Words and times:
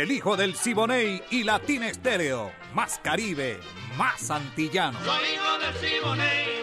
El 0.00 0.12
hijo 0.12 0.34
del 0.34 0.54
Siboney 0.54 1.22
y 1.30 1.44
Latina 1.44 1.86
Estéreo. 1.86 2.50
Más 2.72 2.98
Caribe, 3.04 3.60
más 3.98 4.30
antillano. 4.30 4.98
Soy 5.04 5.34
hijo 5.34 5.58
del 5.58 5.74
Siboney, 5.74 6.59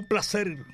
un 0.00 0.06
placer 0.06 0.64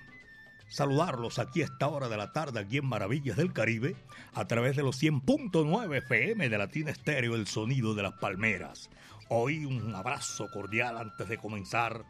saludarlos 0.69 1.41
aquí 1.41 1.63
a 1.63 1.65
esta 1.65 1.89
hora 1.89 2.09
de 2.09 2.17
la 2.17 2.33
tarde, 2.33 2.61
aquí 2.61 2.79
en 2.79 2.87
Maravillas 2.87 3.37
del 3.37 3.53
Caribe, 3.53 3.97
a 4.35 4.47
través 4.47 4.77
de 4.77 4.85
los 4.85 5.03
100.9 5.03 5.97
FM 5.97 6.49
de 6.49 6.59
Latina 6.59 6.93
Estéreo, 6.93 7.35
el 7.35 7.49
sonido 7.49 7.95
de 7.95 8.05
las 8.05 8.15
palmeras. 8.15 8.89
Hoy 9.29 9.65
un 9.65 9.93
abrazo 9.95 10.49
cordial 10.53 10.97
antes 10.97 11.29
de 11.29 11.39
comenzar 11.39 12.05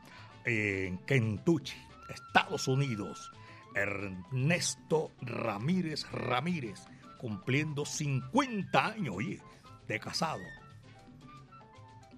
en 0.45 0.99
Kentucky, 0.99 1.73
Estados 2.11 2.69
Unidos. 2.69 3.31
Ernesto 3.75 5.13
Ramírez 5.21 6.07
Ramírez, 6.11 6.81
cumpliendo 7.19 7.85
50 7.85 8.87
años, 8.87 9.17
de 9.87 10.01
casado 10.01 10.43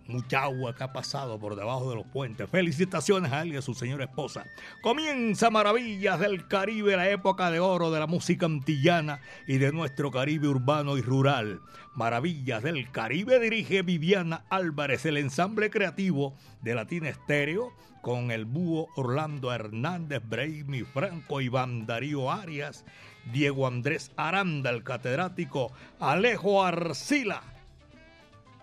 mucha 0.09 0.42
agua 0.45 0.75
que 0.75 0.83
ha 0.83 0.92
pasado 0.92 1.39
por 1.39 1.55
debajo 1.55 1.91
de 1.91 1.97
los 1.97 2.06
puentes. 2.06 2.48
Felicitaciones 2.51 3.31
a 3.31 3.42
él 3.42 3.53
y 3.53 3.56
a 3.56 3.62
su 3.62 3.75
señora 3.75 4.05
esposa. 4.05 4.45
Comienza 4.81 5.50
Maravillas 5.50 6.19
del 6.19 6.48
Caribe, 6.48 6.97
la 6.97 7.09
época 7.11 7.50
de 7.50 7.61
oro 7.61 7.91
de 7.91 8.00
la 8.00 8.06
música 8.06 8.47
antillana 8.47 9.20
y 9.47 9.59
de 9.59 9.70
nuestro 9.70 10.11
Caribe 10.11 10.48
urbano 10.48 10.97
y 10.97 11.03
rural. 11.03 11.61
Maravillas 11.95 12.62
del 12.62 12.91
Caribe 12.91 13.39
dirige 13.39 13.83
Viviana 13.83 14.45
Álvarez, 14.48 15.05
el 15.05 15.19
ensamble 15.19 15.70
creativo 15.70 16.34
de 16.62 16.75
Latina 16.75 17.11
Estéreo, 17.11 17.72
con 18.00 18.31
el 18.31 18.47
búho 18.47 18.89
Orlando 18.97 19.53
Hernández, 19.53 20.22
Braimi 20.27 20.83
Franco, 20.83 21.41
Iván 21.41 21.87
Darío 21.87 22.31
Arias, 22.31 22.84
Diego 23.33 23.67
Andrés 23.67 24.11
Aranda, 24.17 24.70
el 24.70 24.84
catedrático 24.84 25.72
Alejo 26.00 26.65
Arcila 26.65 27.43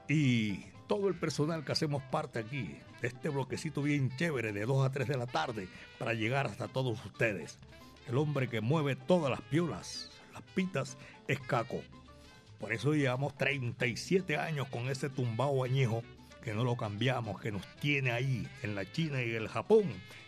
y 0.07 0.65
todo 0.87 1.07
el 1.07 1.15
personal 1.15 1.63
que 1.63 1.71
hacemos 1.71 2.03
parte 2.03 2.39
aquí 2.39 2.77
de 3.01 3.07
este 3.07 3.29
bloquecito 3.29 3.81
bien 3.81 4.15
chévere 4.17 4.51
de 4.51 4.65
2 4.65 4.85
a 4.85 4.91
3 4.91 5.07
de 5.07 5.17
la 5.17 5.27
tarde 5.27 5.67
para 5.97 6.13
llegar 6.13 6.47
hasta 6.47 6.67
todos 6.67 7.03
ustedes. 7.05 7.57
El 8.07 8.17
hombre 8.17 8.47
que 8.47 8.61
mueve 8.61 8.95
todas 8.95 9.31
las 9.31 9.41
piolas, 9.41 10.09
las 10.33 10.43
pitas, 10.53 10.97
es 11.27 11.39
Caco. 11.39 11.81
Por 12.59 12.71
eso 12.71 12.93
llevamos 12.93 13.35
37 13.37 14.37
años 14.37 14.67
con 14.69 14.89
ese 14.89 15.09
tumbao 15.09 15.63
añejo 15.63 16.03
que 16.43 16.53
no 16.53 16.63
lo 16.63 16.77
cambiamos, 16.77 17.41
que 17.41 17.51
nos 17.51 17.65
tiene 17.77 18.11
ahí 18.11 18.47
en 18.61 18.75
la 18.75 18.89
China 18.91 19.23
y 19.23 19.31
el 19.31 19.47
Japón 19.47 19.85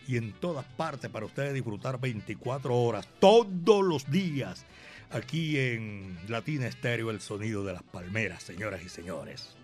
y 0.07 0.17
en 0.17 0.33
todas 0.33 0.65
partes 0.65 1.11
para 1.11 1.27
ustedes 1.27 1.53
disfrutar 1.53 1.99
24 1.99 2.75
horas, 2.75 3.07
todos 3.19 3.85
los 3.85 4.09
días, 4.09 4.65
aquí 5.11 5.59
en 5.59 6.17
Latina 6.27 6.65
Estéreo, 6.65 7.11
el 7.11 7.21
sonido 7.21 7.63
de 7.63 7.73
las 7.73 7.83
palmeras, 7.83 8.41
señoras 8.41 8.81
y 8.83 8.89
señores. 8.89 9.55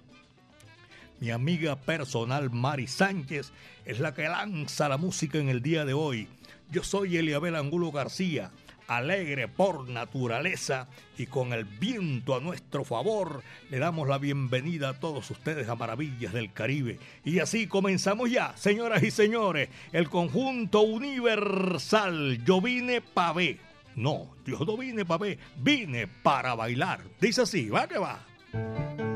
Mi 1.20 1.32
amiga 1.32 1.76
personal 1.76 2.50
Mari 2.52 2.88
Sánchez 2.88 3.52
es 3.86 4.00
la 4.00 4.14
que 4.14 4.24
lanza 4.24 4.90
la 4.90 4.98
música 4.98 5.38
en 5.38 5.50
el 5.50 5.62
día 5.62 5.86
de 5.86 5.94
hoy. 5.94 6.28
Yo 6.72 6.84
soy 6.84 7.18
Eliabel 7.18 7.56
Angulo 7.56 7.92
García, 7.92 8.52
alegre 8.88 9.48
por 9.48 9.88
naturaleza 9.90 10.88
y 11.18 11.28
con 11.28 11.54
el 11.54 11.66
viento 11.66 12.36
a 12.36 12.42
nuestro 12.42 12.84
favor, 12.84 13.44
le 13.70 13.80
damos 13.80 14.08
la 14.08 14.18
bienvenida 14.18 14.90
a 14.90 15.00
todos 15.00 15.30
ustedes 15.32 15.70
a 15.70 15.76
Maravillas 15.76 16.34
del 16.34 16.52
Caribe. 16.52 17.00
Y 17.24 17.40
así 17.40 17.68
comenzamos 17.68 18.30
ya, 18.30 18.56
señoras 18.58 19.04
y 19.04 19.12
señores, 19.12 19.70
el 19.92 20.10
conjunto 20.10 20.82
universal. 20.82 22.44
Yo 22.44 22.62
vine 22.62 23.02
pa' 23.02 23.34
ver. 23.34 23.58
No, 23.96 24.36
yo 24.46 24.60
no 24.60 24.76
vine 24.76 25.06
pa' 25.06 25.18
ver, 25.18 25.38
vine 25.58 26.08
para 26.08 26.56
bailar. 26.56 27.02
Dice 27.22 27.44
así, 27.44 27.70
va 27.70 27.88
que 27.88 28.00
va. 28.00 29.13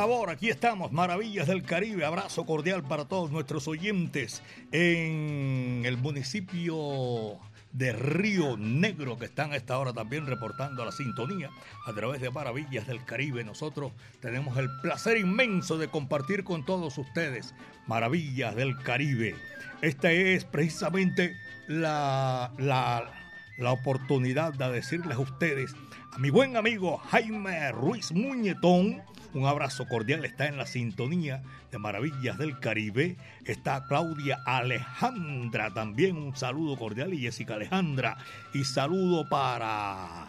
Sabor. 0.00 0.30
Aquí 0.30 0.48
estamos, 0.48 0.92
Maravillas 0.92 1.46
del 1.46 1.62
Caribe. 1.62 2.06
Abrazo 2.06 2.46
cordial 2.46 2.82
para 2.82 3.04
todos 3.04 3.30
nuestros 3.30 3.68
oyentes 3.68 4.42
en 4.72 5.82
el 5.84 5.98
municipio 5.98 7.38
de 7.72 7.92
Río 7.92 8.56
Negro 8.56 9.18
que 9.18 9.26
están 9.26 9.52
a 9.52 9.56
esta 9.56 9.78
hora 9.78 9.92
también 9.92 10.26
reportando 10.26 10.86
la 10.86 10.92
sintonía 10.92 11.50
a 11.84 11.92
través 11.92 12.22
de 12.22 12.30
Maravillas 12.30 12.86
del 12.86 13.04
Caribe. 13.04 13.44
Nosotros 13.44 13.92
tenemos 14.20 14.56
el 14.56 14.70
placer 14.80 15.18
inmenso 15.18 15.76
de 15.76 15.88
compartir 15.88 16.44
con 16.44 16.64
todos 16.64 16.96
ustedes 16.96 17.54
Maravillas 17.86 18.56
del 18.56 18.78
Caribe. 18.78 19.34
Esta 19.82 20.10
es 20.12 20.46
precisamente 20.46 21.36
la, 21.68 22.54
la, 22.56 23.12
la 23.58 23.72
oportunidad 23.72 24.54
de 24.54 24.72
decirles 24.72 25.18
a 25.18 25.20
ustedes, 25.20 25.74
a 26.10 26.18
mi 26.18 26.30
buen 26.30 26.56
amigo 26.56 26.96
Jaime 26.96 27.70
Ruiz 27.72 28.12
Muñetón, 28.12 29.02
un 29.32 29.46
abrazo 29.46 29.86
cordial, 29.86 30.24
está 30.24 30.46
en 30.46 30.56
la 30.56 30.66
sintonía 30.66 31.42
de 31.70 31.78
Maravillas 31.78 32.38
del 32.38 32.58
Caribe. 32.58 33.16
Está 33.44 33.86
Claudia 33.86 34.38
Alejandra, 34.44 35.72
también 35.72 36.16
un 36.16 36.36
saludo 36.36 36.76
cordial 36.76 37.14
y 37.14 37.20
Jessica 37.20 37.54
Alejandra. 37.54 38.18
Y 38.52 38.64
saludo 38.64 39.28
para 39.28 40.28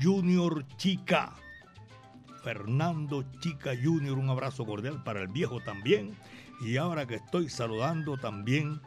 Junior 0.00 0.66
Chica. 0.76 1.32
Fernando 2.42 3.24
Chica 3.40 3.70
Junior, 3.80 4.18
un 4.18 4.28
abrazo 4.28 4.66
cordial 4.66 5.02
para 5.02 5.20
el 5.20 5.28
viejo 5.28 5.60
también. 5.60 6.14
Y 6.60 6.76
ahora 6.76 7.06
que 7.06 7.16
estoy 7.16 7.48
saludando 7.48 8.16
también 8.18 8.80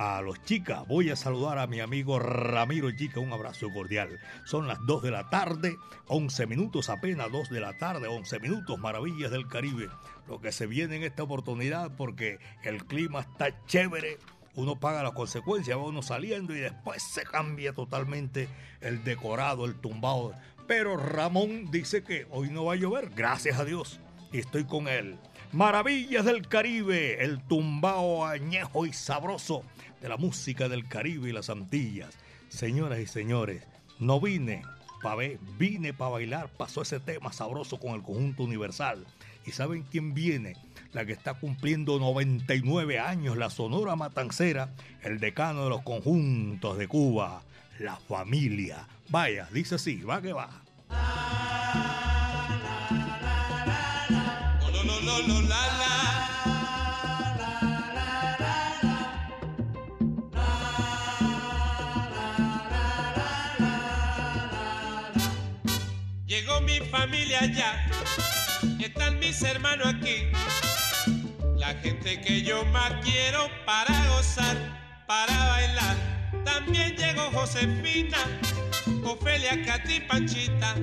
a 0.00 0.22
los 0.22 0.42
chicas. 0.44 0.88
Voy 0.88 1.10
a 1.10 1.16
saludar 1.16 1.58
a 1.58 1.66
mi 1.66 1.80
amigo 1.80 2.18
Ramiro 2.18 2.90
Chica, 2.90 3.20
un 3.20 3.34
abrazo 3.34 3.70
cordial. 3.70 4.18
Son 4.46 4.66
las 4.66 4.78
2 4.86 5.02
de 5.02 5.10
la 5.10 5.28
tarde, 5.28 5.76
11 6.06 6.46
minutos 6.46 6.88
apenas, 6.88 7.30
2 7.30 7.50
de 7.50 7.60
la 7.60 7.76
tarde, 7.76 8.08
11 8.08 8.40
minutos, 8.40 8.78
maravillas 8.78 9.30
del 9.30 9.46
Caribe. 9.46 9.90
Lo 10.26 10.40
que 10.40 10.52
se 10.52 10.66
viene 10.66 10.96
en 10.96 11.02
esta 11.02 11.22
oportunidad 11.22 11.94
porque 11.98 12.38
el 12.62 12.86
clima 12.86 13.20
está 13.20 13.62
chévere. 13.66 14.16
Uno 14.54 14.80
paga 14.80 15.02
las 15.02 15.12
consecuencias, 15.12 15.76
va 15.76 15.82
uno 15.82 16.00
saliendo 16.00 16.56
y 16.56 16.60
después 16.60 17.02
se 17.02 17.24
cambia 17.24 17.74
totalmente 17.74 18.48
el 18.80 19.04
decorado, 19.04 19.66
el 19.66 19.74
tumbado. 19.74 20.32
Pero 20.66 20.96
Ramón 20.96 21.70
dice 21.70 22.02
que 22.02 22.26
hoy 22.30 22.48
no 22.48 22.64
va 22.64 22.72
a 22.72 22.76
llover, 22.76 23.10
gracias 23.10 23.58
a 23.58 23.66
Dios. 23.66 24.00
Y 24.32 24.38
estoy 24.38 24.64
con 24.64 24.88
él. 24.88 25.18
Maravillas 25.52 26.24
del 26.24 26.46
Caribe, 26.46 27.24
el 27.24 27.40
tumbao 27.40 28.24
añejo 28.24 28.86
y 28.86 28.92
sabroso 28.92 29.64
de 30.00 30.08
la 30.08 30.16
música 30.16 30.68
del 30.68 30.86
Caribe 30.86 31.30
y 31.30 31.32
las 31.32 31.50
Antillas. 31.50 32.16
Señoras 32.48 33.00
y 33.00 33.06
señores, 33.06 33.64
no 33.98 34.20
vine 34.20 34.62
para 35.02 35.16
ver, 35.16 35.38
vine 35.58 35.92
para 35.92 36.12
bailar, 36.12 36.50
pasó 36.56 36.82
ese 36.82 37.00
tema 37.00 37.32
sabroso 37.32 37.80
con 37.80 37.94
el 37.94 38.02
conjunto 38.02 38.44
universal. 38.44 39.04
¿Y 39.44 39.50
saben 39.50 39.84
quién 39.90 40.14
viene? 40.14 40.54
La 40.92 41.04
que 41.04 41.12
está 41.12 41.34
cumpliendo 41.34 41.98
99 41.98 43.00
años, 43.00 43.36
la 43.36 43.50
Sonora 43.50 43.96
Matancera, 43.96 44.70
el 45.02 45.18
decano 45.18 45.64
de 45.64 45.70
los 45.70 45.82
conjuntos 45.82 46.78
de 46.78 46.86
Cuba, 46.86 47.42
la 47.80 47.96
familia. 47.96 48.86
Vaya, 49.08 49.48
dice 49.52 49.74
así, 49.74 50.02
va 50.02 50.22
que 50.22 50.32
va. 50.32 50.62
Llegó 66.26 66.60
mi 66.60 66.80
familia 66.90 67.44
ya, 67.46 67.86
están 68.78 69.18
mis 69.18 69.42
hermanos 69.42 69.94
aquí. 69.94 70.30
La 71.56 71.74
gente 71.74 72.20
que 72.20 72.42
yo 72.42 72.64
más 72.66 72.92
quiero 73.04 73.48
para 73.66 73.92
gozar, 74.08 74.56
para 75.06 75.36
bailar. 75.48 75.96
También 76.44 76.96
llegó 76.96 77.30
Josefina, 77.32 78.18
Ofelia, 79.04 79.62
Katy, 79.64 80.00
Panchita. 80.00 80.74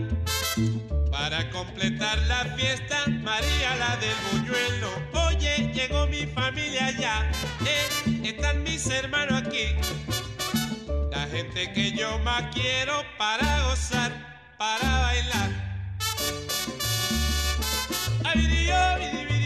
Para 1.19 1.50
completar 1.50 2.17
la 2.27 2.45
fiesta, 2.55 3.05
María 3.07 3.75
la 3.77 3.97
del 3.97 4.15
buñuelo. 4.31 4.89
Oye, 5.27 5.71
llegó 5.74 6.05
mi 6.05 6.27
familia 6.27 6.91
ya, 6.91 7.29
eh, 7.65 8.21
están 8.24 8.62
mis 8.62 8.88
hermanos 8.88 9.41
aquí. 9.41 9.75
La 11.12 11.25
gente 11.25 11.74
que 11.74 11.91
yo 11.91 12.19
más 12.19 12.43
quiero 12.53 13.03
para 13.17 13.63
gozar 13.63 14.12
para 14.59 15.00
bailar. 15.00 15.50
Ay, 18.24 18.45
Dios, 18.45 19.37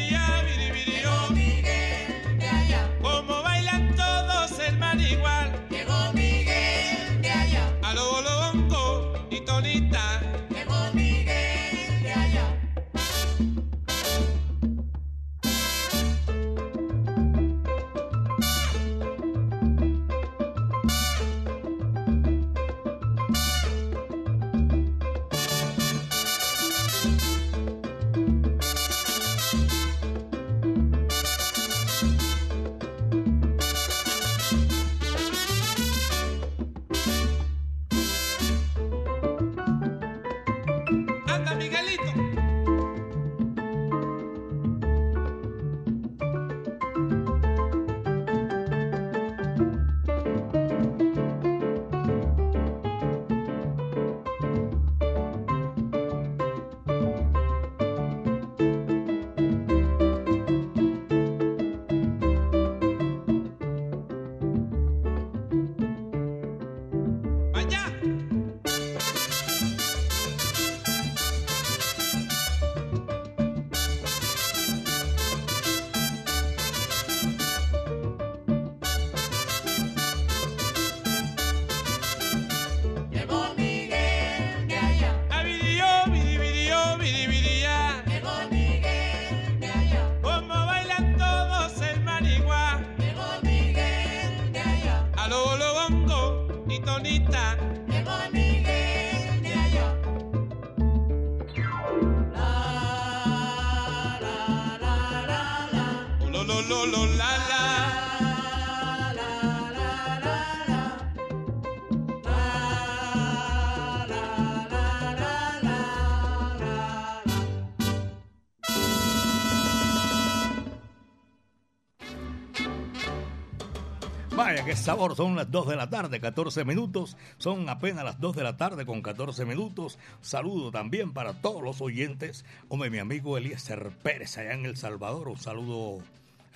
sabor. 124.75 125.15
Son 125.15 125.35
las 125.35 125.49
2 125.51 125.67
de 125.69 125.75
la 125.75 125.89
tarde, 125.89 126.19
14 126.19 126.65
minutos. 126.65 127.17
Son 127.37 127.69
apenas 127.69 128.03
las 128.03 128.19
2 128.19 128.35
de 128.35 128.43
la 128.43 128.57
tarde 128.57 128.85
con 128.85 129.01
14 129.01 129.45
minutos. 129.45 129.97
Saludo 130.21 130.71
también 130.71 131.13
para 131.13 131.41
todos 131.41 131.61
los 131.61 131.81
oyentes. 131.81 132.45
Hombre, 132.69 132.89
mi 132.89 132.99
amigo 132.99 133.37
Eliezer 133.37 133.91
Pérez 134.03 134.37
allá 134.37 134.53
en 134.53 134.65
El 134.65 134.77
Salvador. 134.77 135.27
Un 135.27 135.37
saludo 135.37 135.99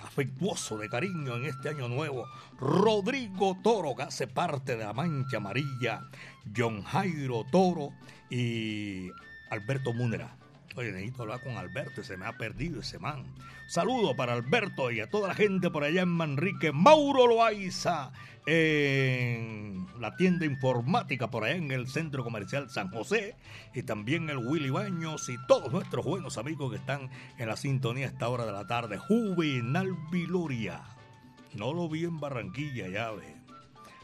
afectuoso 0.00 0.78
de 0.78 0.88
cariño 0.88 1.36
en 1.36 1.46
este 1.46 1.68
año 1.68 1.88
nuevo. 1.88 2.26
Rodrigo 2.58 3.56
Toro, 3.62 3.94
que 3.96 4.04
hace 4.04 4.26
parte 4.26 4.76
de 4.76 4.84
la 4.84 4.92
Mancha 4.92 5.38
Amarilla. 5.38 6.02
John 6.56 6.82
Jairo 6.82 7.44
Toro 7.50 7.90
y 8.30 9.08
Alberto 9.50 9.92
Múnera. 9.92 10.36
Oye, 10.76 10.92
necesito 10.92 11.22
hablar 11.22 11.40
con 11.40 11.56
Alberto, 11.56 12.02
se 12.04 12.18
me 12.18 12.26
ha 12.26 12.36
perdido 12.36 12.80
ese 12.80 12.98
man. 12.98 13.24
Saludo 13.66 14.14
para 14.14 14.34
Alberto 14.34 14.90
y 14.90 15.00
a 15.00 15.08
toda 15.08 15.28
la 15.28 15.34
gente 15.34 15.70
por 15.70 15.84
allá 15.84 16.02
en 16.02 16.10
Manrique. 16.10 16.70
Mauro 16.70 17.26
Loaiza 17.26 18.12
en 18.44 19.86
la 19.98 20.14
tienda 20.16 20.44
informática 20.44 21.30
por 21.30 21.44
allá 21.44 21.56
en 21.56 21.70
el 21.72 21.88
Centro 21.88 22.22
Comercial 22.22 22.68
San 22.68 22.90
José. 22.90 23.36
Y 23.74 23.84
también 23.84 24.28
el 24.28 24.36
Willy 24.36 24.68
Baños 24.68 25.30
y 25.30 25.36
todos 25.48 25.72
nuestros 25.72 26.04
buenos 26.04 26.36
amigos 26.36 26.70
que 26.70 26.76
están 26.76 27.08
en 27.38 27.48
la 27.48 27.56
sintonía 27.56 28.04
a 28.06 28.10
esta 28.10 28.28
hora 28.28 28.44
de 28.44 28.52
la 28.52 28.66
tarde. 28.66 28.98
Juvenal 28.98 29.96
Viloria. 30.12 30.82
No 31.54 31.72
lo 31.72 31.88
vi 31.88 32.04
en 32.04 32.20
Barranquilla, 32.20 32.86
ya 32.88 33.12
ve. 33.12 33.34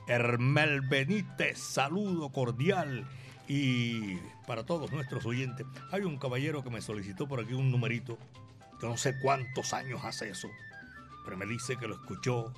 Hermel 0.08 0.80
Benítez, 0.80 1.58
saludo 1.58 2.30
cordial. 2.30 3.06
Y 3.54 4.16
para 4.46 4.64
todos 4.64 4.92
nuestros 4.92 5.26
oyentes, 5.26 5.66
hay 5.90 6.04
un 6.04 6.16
caballero 6.16 6.64
que 6.64 6.70
me 6.70 6.80
solicitó 6.80 7.28
por 7.28 7.38
aquí 7.38 7.52
un 7.52 7.70
numerito. 7.70 8.16
Yo 8.80 8.88
no 8.88 8.96
sé 8.96 9.20
cuántos 9.20 9.74
años 9.74 10.00
hace 10.04 10.30
eso, 10.30 10.48
pero 11.22 11.36
me 11.36 11.44
dice 11.44 11.76
que 11.76 11.86
lo 11.86 11.96
escuchó 11.96 12.54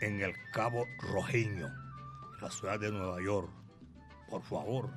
en 0.00 0.22
el 0.22 0.32
Cabo 0.54 0.86
Rojeño, 1.00 1.68
la 2.40 2.50
ciudad 2.50 2.80
de 2.80 2.90
Nueva 2.92 3.22
York. 3.22 3.50
Por 4.30 4.40
favor, 4.40 4.88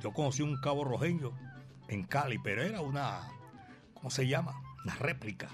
yo 0.00 0.14
conocí 0.14 0.40
un 0.40 0.58
Cabo 0.62 0.84
Rojeño 0.84 1.32
en 1.88 2.04
Cali, 2.04 2.38
pero 2.38 2.62
era 2.62 2.80
una, 2.80 3.28
¿cómo 3.92 4.08
se 4.08 4.26
llama? 4.26 4.58
Una 4.84 4.94
réplica. 4.94 5.50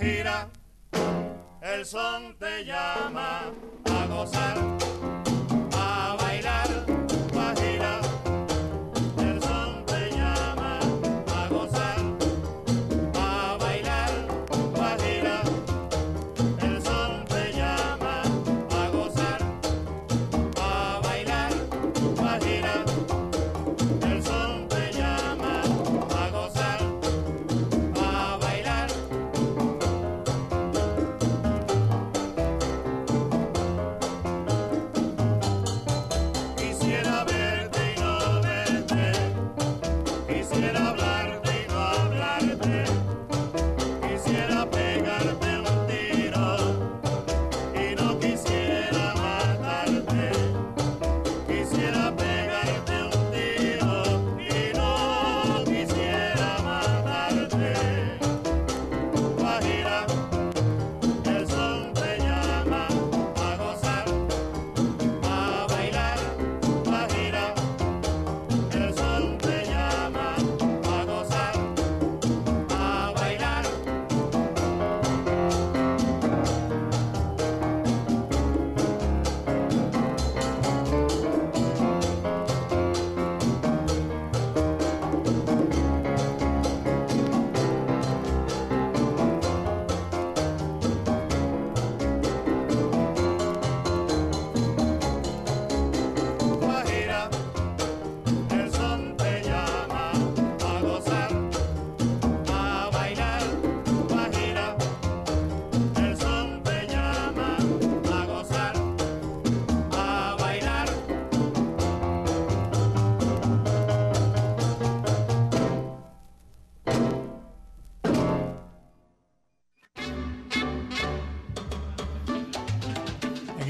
Guajira, 0.00 0.48
el 1.60 1.84
son 1.84 2.34
te 2.38 2.64
llama 2.64 3.52
a 3.84 4.06
gozar, 4.06 4.56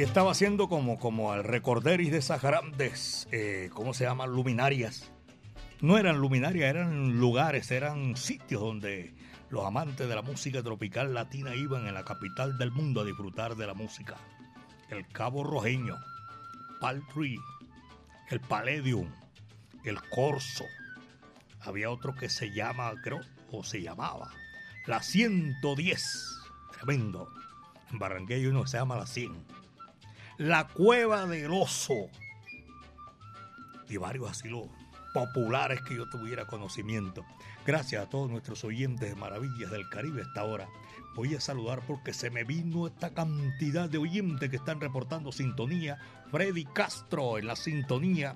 Y 0.00 0.02
estaba 0.02 0.30
haciendo 0.30 0.66
como, 0.70 0.98
como 0.98 1.30
al 1.30 1.44
recorderis 1.44 2.10
de 2.10 2.16
esas 2.16 2.40
grandes, 2.40 3.28
eh, 3.32 3.68
¿cómo 3.74 3.92
se 3.92 4.04
llaman? 4.04 4.32
Luminarias. 4.32 5.12
No 5.82 5.98
eran 5.98 6.16
luminarias, 6.16 6.70
eran 6.70 7.20
lugares, 7.20 7.70
eran 7.70 8.16
sitios 8.16 8.62
donde 8.62 9.12
los 9.50 9.62
amantes 9.66 10.08
de 10.08 10.14
la 10.14 10.22
música 10.22 10.62
tropical 10.62 11.12
latina 11.12 11.54
iban 11.54 11.86
en 11.86 11.92
la 11.92 12.02
capital 12.02 12.56
del 12.56 12.70
mundo 12.70 13.02
a 13.02 13.04
disfrutar 13.04 13.56
de 13.56 13.66
la 13.66 13.74
música. 13.74 14.16
El 14.88 15.06
Cabo 15.06 15.44
Rojeño. 15.44 15.96
Paltry, 16.80 17.38
el 18.30 18.40
Palladium, 18.40 19.10
el 19.84 19.98
Corso. 20.08 20.64
Había 21.60 21.90
otro 21.90 22.14
que 22.14 22.30
se 22.30 22.50
llama, 22.50 22.90
creo, 23.02 23.20
o 23.52 23.62
se 23.62 23.82
llamaba, 23.82 24.30
la 24.86 25.02
110. 25.02 26.38
Tremendo. 26.72 27.28
En 27.92 27.98
Barranquilla 27.98 28.48
uno 28.48 28.66
se 28.66 28.78
llama 28.78 28.96
la 28.96 29.06
100. 29.06 29.59
La 30.40 30.66
Cueva 30.68 31.26
del 31.26 31.50
Oso. 31.52 32.08
Y 33.90 33.98
varios 33.98 34.30
asilos 34.30 34.68
populares 35.12 35.82
que 35.82 35.94
yo 35.94 36.08
tuviera 36.08 36.46
conocimiento. 36.46 37.26
Gracias 37.66 38.02
a 38.02 38.08
todos 38.08 38.30
nuestros 38.30 38.64
oyentes 38.64 39.10
de 39.10 39.16
Maravillas 39.16 39.70
del 39.70 39.86
Caribe 39.90 40.22
esta 40.22 40.44
hora. 40.44 40.66
Voy 41.14 41.34
a 41.34 41.42
saludar 41.42 41.82
porque 41.86 42.14
se 42.14 42.30
me 42.30 42.44
vino 42.44 42.86
esta 42.86 43.10
cantidad 43.10 43.90
de 43.90 43.98
oyentes 43.98 44.48
que 44.48 44.56
están 44.56 44.80
reportando 44.80 45.30
sintonía. 45.30 45.98
Freddy 46.30 46.64
Castro 46.64 47.36
en 47.36 47.46
la 47.46 47.54
sintonía 47.54 48.34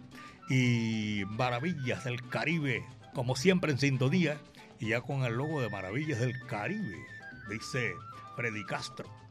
y 0.50 1.22
Maravillas 1.26 2.04
del 2.04 2.20
Caribe, 2.28 2.84
como 3.14 3.34
siempre 3.34 3.72
en 3.72 3.78
sintonía 3.78 4.38
y 4.78 4.88
ya 4.88 5.00
con 5.00 5.24
el 5.24 5.36
logo 5.36 5.62
de 5.62 5.70
Maravillas 5.70 6.20
del 6.20 6.38
Caribe, 6.48 6.98
dice 7.48 7.94
Freddy 8.36 8.66
Castro. 8.66 9.23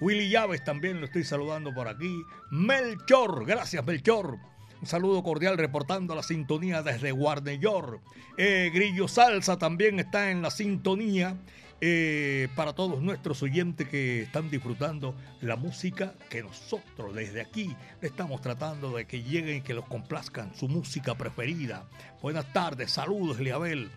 Willy 0.00 0.30
Llaves 0.30 0.64
también 0.64 1.00
lo 1.00 1.06
estoy 1.06 1.24
saludando 1.24 1.74
por 1.74 1.88
aquí. 1.88 2.22
Melchor, 2.50 3.44
gracias 3.44 3.84
Melchor. 3.84 4.38
Un 4.80 4.86
saludo 4.86 5.24
cordial 5.24 5.58
reportando 5.58 6.14
la 6.14 6.22
sintonía 6.22 6.82
desde 6.82 7.10
Guarnellor. 7.10 8.00
Eh, 8.36 8.70
Grillo 8.72 9.08
Salsa 9.08 9.58
también 9.58 9.98
está 9.98 10.30
en 10.30 10.40
la 10.40 10.50
sintonía. 10.50 11.36
Eh, 11.80 12.48
para 12.56 12.72
todos 12.72 13.00
nuestros 13.00 13.40
oyentes 13.44 13.88
que 13.88 14.22
están 14.22 14.50
disfrutando 14.50 15.14
la 15.40 15.54
música 15.54 16.14
que 16.28 16.42
nosotros 16.42 17.14
desde 17.14 17.40
aquí 17.40 17.76
estamos 18.02 18.40
tratando 18.40 18.96
de 18.96 19.06
que 19.06 19.22
lleguen 19.22 19.58
y 19.58 19.60
que 19.60 19.74
los 19.74 19.86
complazcan 19.86 20.52
su 20.56 20.68
música 20.68 21.14
preferida. 21.14 21.88
Buenas 22.20 22.52
tardes, 22.52 22.90
saludos, 22.90 23.38
Liabel. 23.38 23.92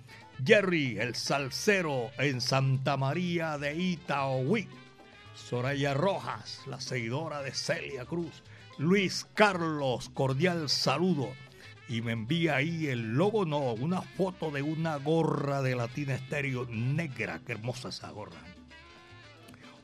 Jerry, 0.46 1.00
el 1.00 1.16
salsero 1.16 2.12
en 2.20 2.40
Santa 2.40 2.98
María 2.98 3.58
de 3.58 3.76
Itaoí. 3.76 4.68
Soraya 5.50 5.94
Rojas, 5.94 6.62
la 6.68 6.80
seguidora 6.80 7.42
de 7.42 7.54
Celia 7.54 8.06
Cruz. 8.06 8.44
Luis 8.78 9.28
Carlos, 9.34 10.10
cordial 10.14 10.70
saludo. 10.70 11.30
Y 11.90 12.02
me 12.02 12.14
envía 12.14 12.56
ahí 12.56 12.88
el 12.88 13.14
logo, 13.14 13.46
no, 13.46 13.74
una 13.74 14.02
foto 14.02 14.50
de 14.50 14.62
una 14.62 14.96
gorra 14.96 15.62
de 15.62 15.76
Latina 15.76 16.16
Estéreo 16.16 16.66
negra. 16.70 17.42
Qué 17.46 17.52
hermosa 17.52 17.90
esa 17.90 18.10
gorra. 18.12 18.40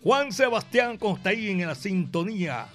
Juan 0.03 0.31
Sebastián 0.31 0.97
Constaín 0.97 1.59
en 1.59 1.67
la 1.67 1.75
sintonía. 1.75 2.67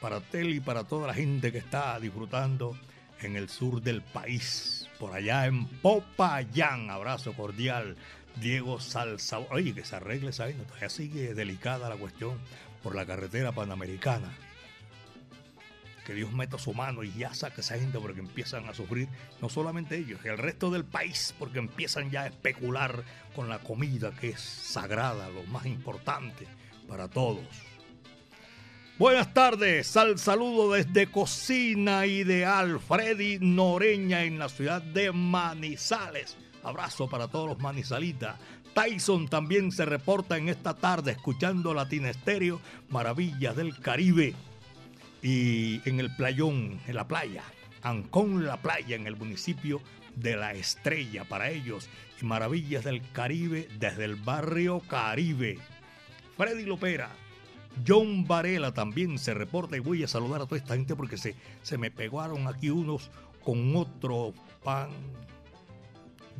Para 0.00 0.20
Tel 0.20 0.50
y 0.50 0.60
para 0.60 0.84
toda 0.84 1.06
la 1.06 1.14
gente 1.14 1.52
que 1.52 1.58
está 1.58 1.98
disfrutando 2.00 2.76
en 3.22 3.36
el 3.36 3.48
sur 3.48 3.80
del 3.80 4.02
país. 4.02 4.88
Por 4.98 5.14
allá 5.14 5.46
en 5.46 5.66
Popayán. 5.66 6.90
Abrazo 6.90 7.32
cordial. 7.32 7.96
Diego 8.36 8.80
Salsa. 8.80 9.38
Oye, 9.38 9.74
que 9.74 9.84
se 9.84 9.96
arregle 9.96 10.30
esa 10.30 10.44
vaina. 10.44 10.64
Todavía 10.64 10.88
sigue 10.90 11.34
delicada 11.34 11.88
la 11.88 11.96
cuestión 11.96 12.38
por 12.82 12.94
la 12.94 13.06
carretera 13.06 13.52
panamericana 13.52 14.30
que 16.10 16.14
Dios 16.14 16.32
meta 16.32 16.58
su 16.58 16.74
mano 16.74 17.04
y 17.04 17.12
ya 17.12 17.32
saque 17.34 17.60
esa 17.60 17.78
gente 17.78 17.98
porque 17.98 18.20
empiezan 18.20 18.68
a 18.68 18.74
sufrir, 18.74 19.08
no 19.40 19.48
solamente 19.48 19.96
ellos, 19.96 20.18
el 20.24 20.38
resto 20.38 20.70
del 20.70 20.84
país, 20.84 21.34
porque 21.38 21.60
empiezan 21.60 22.10
ya 22.10 22.22
a 22.22 22.26
especular 22.26 23.04
con 23.34 23.48
la 23.48 23.60
comida 23.60 24.12
que 24.12 24.30
es 24.30 24.40
sagrada, 24.40 25.28
lo 25.30 25.44
más 25.44 25.66
importante 25.66 26.48
para 26.88 27.06
todos. 27.06 27.44
Buenas 28.98 29.32
tardes, 29.32 29.96
al 29.96 30.18
saludo 30.18 30.72
desde 30.72 31.10
Cocina 31.10 32.04
Ideal, 32.06 32.80
Freddy 32.80 33.38
Noreña 33.40 34.24
en 34.24 34.38
la 34.38 34.48
ciudad 34.48 34.82
de 34.82 35.12
Manizales. 35.12 36.36
Abrazo 36.62 37.08
para 37.08 37.28
todos 37.28 37.48
los 37.48 37.58
manizalitas. 37.58 38.36
Tyson 38.74 39.28
también 39.28 39.72
se 39.72 39.84
reporta 39.84 40.36
en 40.36 40.48
esta 40.48 40.74
tarde 40.74 41.12
escuchando 41.12 41.74
Latina 41.74 42.10
Estéreo, 42.10 42.60
Maravillas 42.88 43.56
del 43.56 43.78
Caribe 43.78 44.34
y 45.22 45.86
en 45.88 46.00
el 46.00 46.14
playón, 46.14 46.80
en 46.86 46.94
la 46.94 47.08
playa, 47.08 47.42
Ancón 47.82 48.46
la 48.46 48.58
playa, 48.58 48.96
en 48.96 49.06
el 49.06 49.16
municipio 49.16 49.80
de 50.16 50.36
La 50.36 50.52
Estrella 50.52 51.24
para 51.24 51.50
ellos 51.50 51.88
y 52.20 52.24
Maravillas 52.24 52.84
del 52.84 53.02
Caribe 53.12 53.68
desde 53.78 54.04
el 54.04 54.16
barrio 54.16 54.80
Caribe. 54.80 55.58
Freddy 56.36 56.64
Lopera, 56.64 57.10
John 57.86 58.26
Varela 58.26 58.72
también 58.72 59.18
se 59.18 59.34
reporta 59.34 59.76
y 59.76 59.80
voy 59.80 60.02
a 60.02 60.08
saludar 60.08 60.42
a 60.42 60.46
toda 60.46 60.58
esta 60.58 60.74
gente 60.74 60.96
porque 60.96 61.16
se, 61.16 61.34
se 61.62 61.78
me 61.78 61.90
pegaron 61.90 62.46
aquí 62.46 62.70
unos 62.70 63.10
con 63.42 63.76
otro 63.76 64.32
pan 64.62 64.90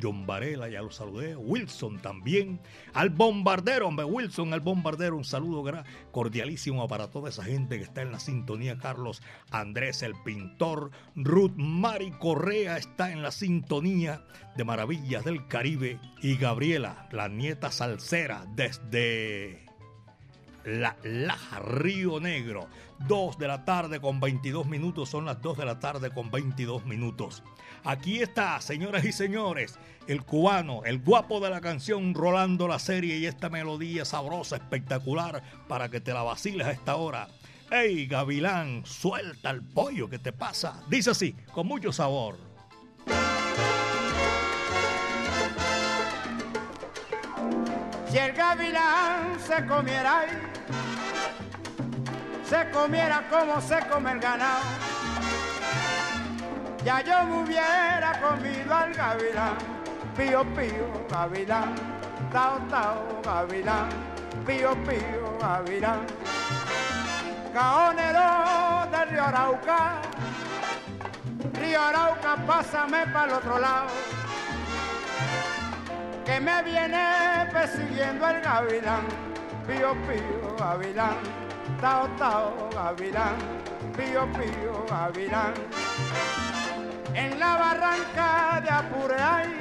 John 0.01 0.25
Varela, 0.25 0.69
ya 0.69 0.81
lo 0.81 0.91
saludé, 0.91 1.35
Wilson 1.35 2.01
también, 2.01 2.59
al 2.93 3.09
bombardero, 3.09 3.87
hombre, 3.87 4.05
Wilson, 4.05 4.53
al 4.53 4.61
bombardero, 4.61 5.15
un 5.15 5.23
saludo 5.23 5.63
cordialísimo 6.11 6.87
para 6.87 7.09
toda 7.09 7.29
esa 7.29 7.43
gente 7.43 7.77
que 7.77 7.83
está 7.83 8.01
en 8.01 8.11
la 8.11 8.19
sintonía, 8.19 8.77
Carlos 8.77 9.21
Andrés, 9.51 10.01
el 10.01 10.13
pintor, 10.23 10.91
Ruth 11.15 11.53
Mari 11.55 12.11
Correa 12.11 12.77
está 12.77 13.11
en 13.11 13.21
la 13.21 13.31
sintonía 13.31 14.25
de 14.55 14.63
Maravillas 14.63 15.23
del 15.23 15.47
Caribe. 15.47 15.99
Y 16.21 16.37
Gabriela, 16.37 17.07
la 17.11 17.27
nieta 17.29 17.71
salsera 17.71 18.45
desde... 18.55 19.70
La 20.65 20.95
Laja, 21.03 21.59
Río 21.59 22.19
Negro. 22.19 22.67
2 23.07 23.37
de 23.37 23.47
la 23.47 23.65
tarde 23.65 23.99
con 23.99 24.19
22 24.19 24.67
minutos, 24.67 25.09
son 25.09 25.25
las 25.25 25.41
2 25.41 25.57
de 25.57 25.65
la 25.65 25.79
tarde 25.79 26.11
con 26.11 26.29
22 26.29 26.85
minutos. 26.85 27.43
Aquí 27.83 28.21
está, 28.21 28.61
señoras 28.61 29.03
y 29.05 29.11
señores, 29.11 29.79
el 30.07 30.23
cubano, 30.23 30.83
el 30.85 30.99
guapo 30.99 31.39
de 31.39 31.49
la 31.49 31.61
canción, 31.61 32.13
rolando 32.13 32.67
la 32.67 32.77
serie 32.77 33.17
y 33.17 33.25
esta 33.25 33.49
melodía 33.49 34.05
sabrosa, 34.05 34.57
espectacular, 34.57 35.41
para 35.67 35.89
que 35.89 35.99
te 35.99 36.13
la 36.13 36.21
vaciles 36.21 36.67
a 36.67 36.71
esta 36.71 36.95
hora. 36.95 37.27
¡Ey, 37.71 38.05
Gavilán, 38.05 38.85
suelta 38.85 39.49
el 39.49 39.63
pollo! 39.63 40.09
¿Qué 40.09 40.19
te 40.19 40.31
pasa? 40.31 40.83
Dice 40.89 41.11
así, 41.11 41.35
con 41.53 41.67
mucho 41.67 41.91
sabor. 41.91 42.51
Si 48.11 48.17
el 48.17 48.33
gavilán 48.33 49.39
se 49.39 49.65
comiera, 49.65 50.25
se 52.51 52.69
comiera 52.69 53.23
como 53.29 53.61
se 53.61 53.79
come 53.87 54.11
el 54.11 54.19
ganado. 54.19 54.59
Ya 56.83 56.99
yo 56.99 57.23
me 57.23 57.43
hubiera 57.43 58.19
comido 58.19 58.75
al 58.75 58.93
gavilán, 58.93 59.55
pío 60.17 60.43
pío 60.53 61.07
gavilán, 61.09 61.75
tao 62.29 62.59
tao 62.69 63.21
gavilán, 63.23 63.87
pío 64.45 64.73
pío 64.83 65.37
gavilán. 65.39 66.01
Caonero 67.53 68.85
del 68.91 69.09
río 69.11 69.23
Arauca, 69.23 70.01
río 71.53 71.81
Arauca, 71.81 72.35
pásame 72.45 73.07
para 73.13 73.27
el 73.27 73.31
otro 73.31 73.59
lado, 73.59 73.87
que 76.25 76.37
me 76.41 76.63
viene 76.63 77.47
persiguiendo 77.49 78.27
el 78.27 78.41
gavilán, 78.41 79.07
pío 79.65 79.93
pío 80.05 80.55
gavilán, 80.59 81.15
tao 81.79 82.07
tao 82.17 82.69
gavilán, 82.73 83.35
pío 83.95 84.27
pío 84.33 84.85
gavilán. 84.89 85.53
En 87.13 87.39
la 87.39 87.57
barranca 87.57 88.61
de 88.61 88.69
Apure 88.69 89.21
hay, 89.21 89.57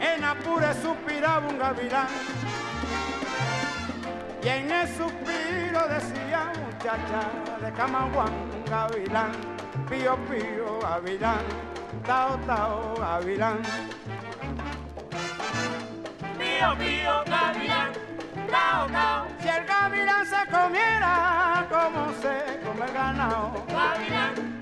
en 0.00 0.24
Apure 0.24 0.74
suspiraba 0.74 1.48
un 1.48 1.58
gavilán, 1.58 2.08
y 4.42 4.48
en 4.48 4.70
el 4.70 4.88
suspiro 4.88 5.88
decía 5.88 6.52
muchacha 6.64 7.22
de 7.60 7.72
Camaguán, 7.72 8.32
gavilán, 8.70 9.32
pío 9.88 10.16
pío 10.28 10.78
gavilán, 10.80 11.44
tao 12.06 12.36
tao 12.46 12.94
gavilán. 12.98 13.60
Pío 16.38 16.76
pío 16.78 17.24
gavilán, 17.26 17.92
tao 18.50 18.88
tao. 18.88 19.26
Si 19.40 19.48
el 19.48 19.64
gavilán 19.64 20.26
se 20.26 20.50
comiera 20.50 21.66
como 21.70 22.12
se 22.20 22.60
come 22.64 22.86
el 22.86 22.92
ganado, 22.92 23.64
gavilán 23.68 24.58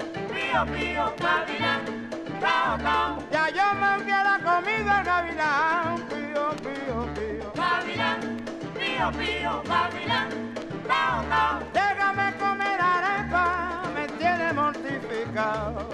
pío, 0.57 0.65
pío, 0.75 1.15
gavilán, 1.19 1.83
cao, 2.41 2.79
cao. 2.79 3.19
Ya 3.31 3.49
yo 3.51 3.75
me 3.75 4.03
hubiera 4.03 4.39
comido 4.43 4.91
el 4.99 5.05
gavilán, 5.05 5.97
pío, 6.09 6.51
pío, 6.65 7.15
pío. 7.15 7.53
Gavilán, 7.55 8.21
pío, 8.75 9.13
pío, 9.19 9.63
gavilán, 9.67 10.29
cao, 10.87 11.25
cao. 11.29 11.61
Déjame 11.73 12.35
comer 12.39 12.81
arepa, 12.81 13.83
me 13.95 14.07
tiene 14.19 14.53
mortificado. 14.53 15.89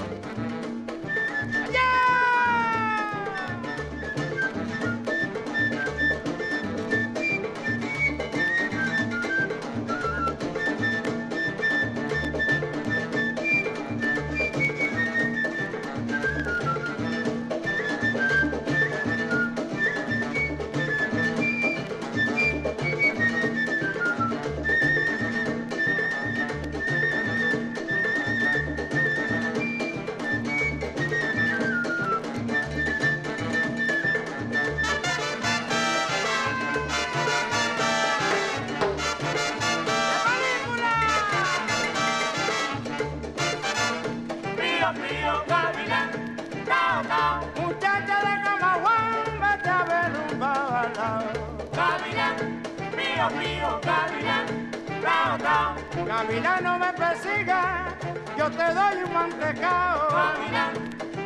Mantecao. 59.53 60.09
Gavilán, 60.11 60.73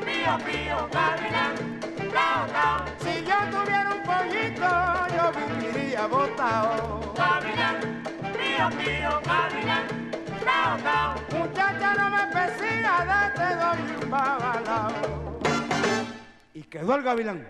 pío, 0.04 0.38
pío, 0.44 0.88
gavilán, 0.92 1.54
tao, 2.12 2.46
tao. 2.52 2.84
Si 2.98 3.24
yo 3.24 3.38
tuviera 3.50 3.94
un 3.94 4.02
pollito, 4.02 4.68
yo 5.14 5.32
viviría 5.32 6.06
botao. 6.06 7.14
Gavilán, 7.16 7.76
pío, 8.36 8.68
pío, 8.78 9.20
gavilán, 9.24 9.86
tao, 10.44 10.78
tao. 10.82 11.14
Muchacha 11.32 11.94
no 11.94 12.10
me 12.10 12.26
persiga, 12.32 12.94
de 13.10 13.38
te 13.38 13.48
doy 13.56 14.02
un 14.02 14.10
babalao. 14.10 14.92
Y 16.54 16.62
quedó 16.62 16.94
el 16.96 17.02
gavilán. 17.02 17.46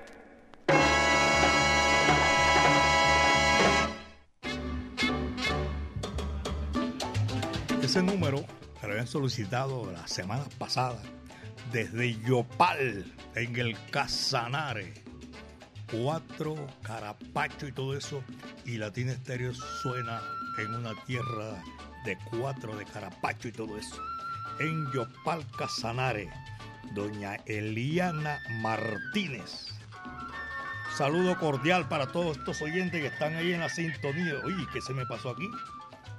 Solicitado 9.07 9.91
la 9.91 10.07
semana 10.07 10.45
pasada 10.59 11.01
desde 11.73 12.19
Yopal, 12.21 13.05
en 13.35 13.57
el 13.57 13.77
Casanare. 13.91 14.95
Cuatro, 15.91 16.55
Carapacho 16.83 17.67
y 17.69 17.73
todo 17.73 17.97
eso. 17.97 18.23
Y 18.65 18.79
Latina 18.79 19.13
Estéreo 19.13 19.55
suena 19.55 20.21
en 20.59 20.75
una 20.75 20.93
tierra 21.05 21.63
de 22.05 22.19
cuatro, 22.31 22.77
de 22.77 22.85
Carapacho 22.85 23.49
y 23.49 23.53
todo 23.53 23.77
eso. 23.77 24.03
En 24.59 24.91
Yopal, 24.93 25.47
Casanare, 25.59 26.29
doña 26.95 27.37
Eliana 27.47 28.39
Martínez. 28.61 29.69
Saludo 30.97 31.39
cordial 31.39 31.89
para 31.89 32.07
todos 32.07 32.39
estos 32.39 32.63
oyentes 32.63 33.01
que 33.01 33.09
están 33.09 33.35
ahí 33.37 33.53
en 33.53 33.61
la 33.61 33.69
sintonía. 33.69 34.35
Oye, 34.45 34.67
¿qué 34.73 34.81
se 34.81 34.95
me 34.95 35.05
pasó 35.05 35.31
aquí? 35.31 35.49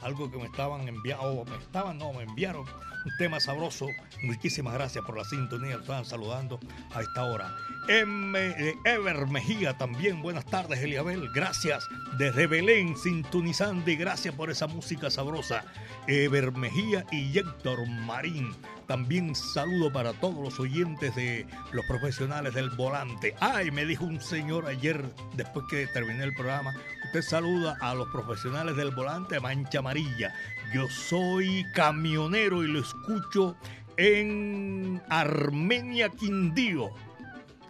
Algo 0.01 0.29
que 0.29 0.37
me 0.37 0.45
estaban 0.45 0.87
enviando, 0.87 1.45
me 1.45 1.57
estaban, 1.57 1.97
no, 1.97 2.13
me 2.13 2.23
enviaron 2.23 2.65
un 3.05 3.17
tema 3.17 3.39
sabroso. 3.39 3.87
Muchísimas 4.23 4.73
gracias 4.73 5.03
por 5.05 5.17
la 5.17 5.23
sintonía, 5.23 5.75
estaban 5.75 6.05
saludando 6.05 6.59
a 6.93 7.01
esta 7.01 7.23
hora. 7.23 7.55
M, 7.87 8.37
eh, 8.37 8.75
Ever 8.83 9.27
Mejía 9.27 9.77
también, 9.77 10.21
buenas 10.21 10.45
tardes 10.45 10.79
Eliabel, 10.79 11.29
gracias 11.33 11.87
desde 12.17 12.47
Belén, 12.47 12.97
sintonizando 12.97 13.89
y 13.89 13.95
gracias 13.95 14.35
por 14.35 14.49
esa 14.49 14.67
música 14.67 15.09
sabrosa. 15.09 15.63
Ever 16.07 16.51
Mejía 16.51 17.05
y 17.11 17.37
Héctor 17.37 17.87
Marín. 17.87 18.53
También 18.87 19.35
saludo 19.35 19.91
para 19.91 20.13
todos 20.13 20.41
los 20.41 20.59
oyentes 20.61 21.13
de 21.15 21.45
los 21.73 21.85
profesionales 21.85 22.53
del 22.53 22.69
volante. 22.69 23.35
Ay, 23.41 23.69
me 23.69 23.85
dijo 23.85 24.05
un 24.05 24.21
señor 24.21 24.65
ayer, 24.65 25.03
después 25.35 25.65
que 25.69 25.87
terminé 25.87 26.23
el 26.23 26.33
programa, 26.33 26.73
usted 27.05 27.21
saluda 27.21 27.77
a 27.81 27.93
los 27.93 28.07
profesionales 28.09 28.77
del 28.77 28.91
volante 28.91 29.41
Mancha 29.41 29.79
Amarilla. 29.79 30.33
Yo 30.73 30.89
soy 30.89 31.65
camionero 31.73 32.63
y 32.63 32.67
lo 32.67 32.79
escucho 32.79 33.55
en 33.95 35.01
Armenia 35.09 36.09
Quindío. 36.09 36.89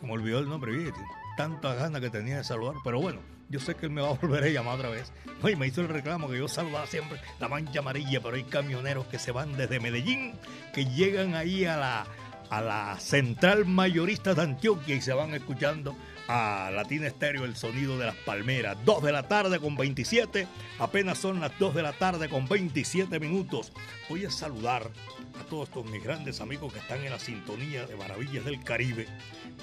Me 0.02 0.14
olvidó 0.14 0.40
el 0.40 0.50
nombre, 0.50 0.74
fíjate. 0.74 1.00
Tanta 1.38 1.76
gana 1.76 2.00
que 2.00 2.10
tenía 2.10 2.38
de 2.38 2.44
saludar, 2.44 2.76
pero 2.84 3.00
bueno, 3.00 3.20
yo 3.50 3.60
sé 3.60 3.76
que 3.76 3.86
él 3.86 3.92
me 3.92 4.02
va 4.02 4.10
a 4.10 4.14
volver 4.14 4.44
a 4.44 4.50
llamar 4.50 4.76
otra 4.78 4.90
vez. 4.90 5.14
Me 5.44 5.68
hizo 5.68 5.82
el 5.82 5.90
reclamo 5.90 6.28
que 6.28 6.40
yo 6.40 6.48
saludaba 6.48 6.88
siempre 6.88 7.22
la 7.40 7.48
mancha 7.48 7.80
amarilla, 7.80 8.20
pero 8.20 8.36
hay 8.36 8.44
camioneros 8.44 9.06
que 9.06 9.20
se 9.20 9.32
van 9.32 9.56
desde 9.56 9.80
Medellín, 9.80 10.34
que 10.74 10.86
llegan 10.86 11.36
ahí 11.36 11.66
a 11.66 11.78
la, 11.78 12.08
a 12.50 12.62
la 12.62 13.00
central 13.00 13.66
mayorista 13.66 14.34
de 14.34 14.42
Antioquia 14.42 14.96
y 14.96 15.02
se 15.02 15.14
van 15.14 15.36
escuchando 15.36 15.96
a 16.28 16.70
Latina 16.74 17.08
Estéreo 17.08 17.46
el 17.46 17.56
sonido 17.56 17.98
de 17.98 18.06
las 18.06 18.16
palmeras. 18.16 18.78
2 18.86 19.04
de 19.04 19.12
la 19.12 19.28
tarde 19.28 19.60
con 19.60 19.76
27, 19.76 20.48
apenas 20.80 21.18
son 21.18 21.40
las 21.40 21.58
2 21.58 21.76
de 21.76 21.84
la 21.84 21.94
tarde 21.94 22.30
con 22.30 22.48
27 22.48 23.20
minutos. 23.20 23.72
Voy 24.10 24.26
a 24.26 24.32
saludar 24.32 24.92
a 25.40 25.44
todos 25.46 25.70
estos 25.70 25.86
mis 25.86 26.04
grandes 26.04 26.42
amigos 26.42 26.74
que 26.74 26.80
están 26.80 27.04
en 27.04 27.12
la 27.12 27.20
sintonía 27.20 27.86
de 27.86 27.96
Maravillas 27.96 28.46
del 28.46 28.64
Caribe, 28.64 29.08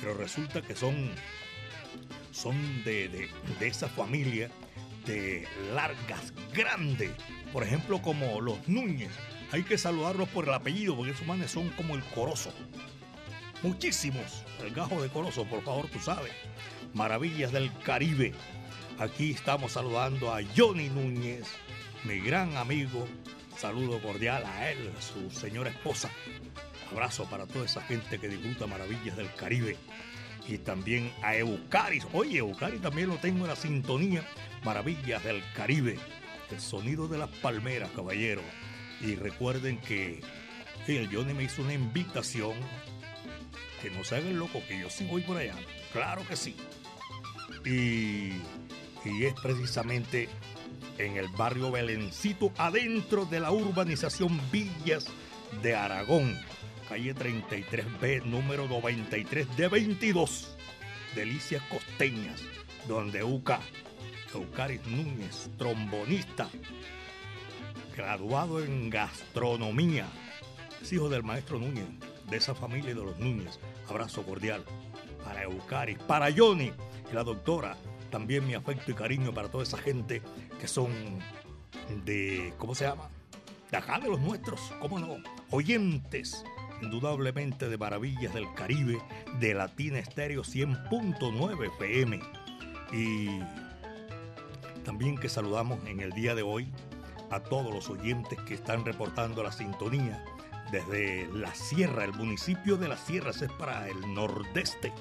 pero 0.00 0.14
resulta 0.14 0.62
que 0.62 0.74
son 0.74 1.10
son 2.32 2.82
de, 2.84 3.08
de, 3.08 3.28
de, 3.60 3.66
esa 3.68 3.88
familia 3.88 4.50
de 5.06 5.46
largas, 5.74 6.32
grandes. 6.52 7.12
Por 7.52 7.62
ejemplo, 7.62 8.02
como 8.02 8.40
los 8.40 8.66
Núñez. 8.68 9.12
Hay 9.52 9.62
que 9.62 9.78
saludarlos 9.78 10.28
por 10.30 10.48
el 10.48 10.54
apellido, 10.54 10.96
porque 10.96 11.12
esos 11.12 11.26
manes 11.28 11.52
son 11.52 11.68
como 11.70 11.94
el 11.94 12.02
Corozo. 12.02 12.52
Muchísimos. 13.64 14.44
El 14.62 14.74
gajo 14.74 15.00
de 15.00 15.08
Corozo, 15.08 15.46
por 15.46 15.62
favor, 15.62 15.88
tú 15.88 15.98
sabes. 15.98 16.30
Maravillas 16.92 17.50
del 17.50 17.72
Caribe. 17.78 18.34
Aquí 18.98 19.30
estamos 19.30 19.72
saludando 19.72 20.34
a 20.34 20.40
Johnny 20.54 20.90
Núñez, 20.90 21.46
mi 22.04 22.20
gran 22.20 22.58
amigo. 22.58 23.08
Saludo 23.56 24.02
cordial 24.02 24.44
a 24.44 24.70
él, 24.70 24.92
a 24.94 25.00
su 25.00 25.30
señora 25.30 25.70
esposa. 25.70 26.10
Abrazo 26.92 27.24
para 27.24 27.46
toda 27.46 27.64
esa 27.64 27.80
gente 27.80 28.18
que 28.18 28.28
disfruta 28.28 28.66
Maravillas 28.66 29.16
del 29.16 29.32
Caribe 29.32 29.78
y 30.46 30.58
también 30.58 31.10
a 31.22 31.34
Eucaris. 31.34 32.06
Oye, 32.12 32.40
Eucaris 32.40 32.82
también 32.82 33.08
lo 33.08 33.16
tengo 33.16 33.44
en 33.44 33.50
la 33.50 33.56
sintonía 33.56 34.28
Maravillas 34.62 35.24
del 35.24 35.42
Caribe. 35.54 35.98
El 36.50 36.60
sonido 36.60 37.08
de 37.08 37.16
las 37.16 37.30
palmeras, 37.30 37.88
caballero. 37.96 38.42
Y 39.00 39.14
recuerden 39.14 39.78
que 39.78 40.20
el 40.86 41.08
Johnny 41.10 41.32
me 41.32 41.44
hizo 41.44 41.62
una 41.62 41.72
invitación. 41.72 42.52
Que 43.84 43.90
no 43.90 44.02
se 44.02 44.16
hagan 44.16 44.38
loco, 44.38 44.62
que 44.66 44.80
yo 44.80 44.88
sí 44.88 45.04
voy 45.04 45.20
por 45.20 45.36
allá. 45.36 45.54
Claro 45.92 46.26
que 46.26 46.36
sí. 46.36 46.56
Y, 47.66 48.32
y 49.04 49.24
es 49.26 49.34
precisamente 49.42 50.30
en 50.96 51.18
el 51.18 51.28
barrio 51.28 51.70
Belencito, 51.70 52.50
adentro 52.56 53.26
de 53.26 53.40
la 53.40 53.50
urbanización 53.50 54.40
Villas 54.50 55.06
de 55.62 55.74
Aragón 55.74 56.34
calle 56.88 57.14
33B, 57.14 58.24
número 58.24 58.68
93 58.68 59.56
de 59.56 59.68
22, 59.68 60.56
Delicias 61.14 61.62
Costeñas, 61.64 62.40
donde 62.86 63.24
Uca, 63.24 63.60
Eucaris 64.32 64.84
Núñez, 64.86 65.50
trombonista, 65.56 66.48
graduado 67.96 68.62
en 68.62 68.90
gastronomía, 68.90 70.06
es 70.82 70.92
hijo 70.92 71.08
del 71.08 71.22
maestro 71.22 71.58
Núñez, 71.58 71.86
de 72.34 72.38
esa 72.38 72.54
familia 72.54 72.92
de 72.92 73.00
los 73.00 73.16
Núñez. 73.20 73.60
Abrazo 73.88 74.24
cordial 74.24 74.64
para 75.24 75.44
Eucaris, 75.44 75.98
para 76.00 76.32
Johnny 76.36 76.72
y 77.08 77.14
la 77.14 77.22
doctora. 77.22 77.76
También 78.10 78.44
mi 78.44 78.54
afecto 78.54 78.90
y 78.90 78.94
cariño 78.94 79.32
para 79.32 79.48
toda 79.48 79.62
esa 79.62 79.78
gente 79.78 80.20
que 80.60 80.66
son 80.66 80.90
de, 82.04 82.52
¿cómo 82.58 82.74
se 82.74 82.86
llama? 82.86 83.08
De 83.70 83.76
acá 83.76 84.00
de 84.00 84.08
los 84.08 84.20
nuestros, 84.20 84.60
¿cómo 84.80 84.98
no? 84.98 85.18
Oyentes 85.50 86.44
indudablemente 86.82 87.68
de 87.68 87.78
Maravillas 87.78 88.34
del 88.34 88.52
Caribe 88.54 89.00
de 89.38 89.54
Latina 89.54 90.00
Estéreo 90.00 90.42
100.9 90.42 91.66
FM. 91.76 92.20
Y 92.92 93.28
también 94.82 95.16
que 95.16 95.28
saludamos 95.28 95.78
en 95.86 96.00
el 96.00 96.10
día 96.10 96.34
de 96.34 96.42
hoy 96.42 96.72
a 97.30 97.38
todos 97.38 97.72
los 97.72 97.88
oyentes 97.88 98.40
que 98.40 98.54
están 98.54 98.84
reportando 98.84 99.44
la 99.44 99.52
sintonía 99.52 100.24
desde 100.70 101.28
la 101.32 101.54
Sierra, 101.54 102.04
el 102.04 102.12
municipio 102.12 102.76
de 102.76 102.88
las 102.88 103.00
Sierras 103.00 103.42
es 103.42 103.52
para 103.52 103.88
el 103.88 104.14
nordeste 104.14 104.92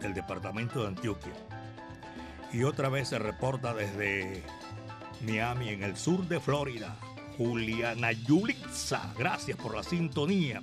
del 0.00 0.14
departamento 0.14 0.82
de 0.82 0.88
Antioquia. 0.88 1.32
Y 2.52 2.62
otra 2.62 2.88
vez 2.88 3.08
se 3.08 3.18
reporta 3.18 3.74
desde 3.74 4.42
Miami, 5.26 5.70
en 5.70 5.82
el 5.82 5.96
sur 5.96 6.26
de 6.28 6.40
Florida, 6.40 6.96
Juliana 7.36 8.12
Yulitza. 8.12 9.12
Gracias 9.18 9.56
por 9.56 9.74
la 9.74 9.82
sintonía. 9.82 10.62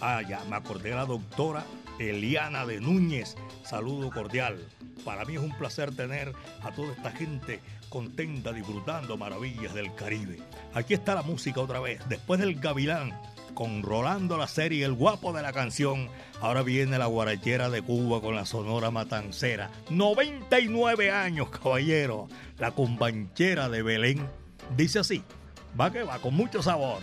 Ah, 0.00 0.22
ya 0.22 0.44
me 0.44 0.56
acordé 0.56 0.90
de 0.90 0.96
la 0.96 1.06
doctora 1.06 1.64
Eliana 1.98 2.66
de 2.66 2.80
Núñez. 2.80 3.36
Saludo 3.64 4.10
cordial. 4.10 4.64
Para 5.04 5.24
mí 5.24 5.34
es 5.34 5.40
un 5.40 5.56
placer 5.56 5.94
tener 5.94 6.32
a 6.62 6.70
toda 6.70 6.92
esta 6.92 7.10
gente 7.10 7.60
contenta 7.88 8.52
disfrutando 8.52 9.16
maravillas 9.16 9.74
del 9.74 9.94
Caribe. 9.94 10.38
Aquí 10.72 10.94
está 10.94 11.14
la 11.14 11.22
música 11.22 11.60
otra 11.60 11.80
vez. 11.80 12.00
Después 12.08 12.40
del 12.40 12.58
Gavilán, 12.58 13.12
con 13.54 13.82
Rolando 13.82 14.36
la 14.36 14.48
serie 14.48 14.84
El 14.84 14.92
guapo 14.92 15.32
de 15.32 15.42
la 15.42 15.52
canción, 15.52 16.08
ahora 16.40 16.62
viene 16.62 16.98
la 16.98 17.06
guarachera 17.06 17.70
de 17.70 17.82
Cuba 17.82 18.20
con 18.20 18.34
la 18.34 18.44
sonora 18.44 18.90
matancera. 18.90 19.70
99 19.90 21.10
años, 21.10 21.50
caballero. 21.50 22.28
La 22.58 22.72
cumbanchera 22.72 23.68
de 23.68 23.82
Belén. 23.82 24.28
Dice 24.76 24.98
así, 24.98 25.22
va 25.78 25.90
que 25.90 26.02
va, 26.02 26.18
con 26.18 26.34
mucho 26.34 26.62
sabor. 26.62 26.98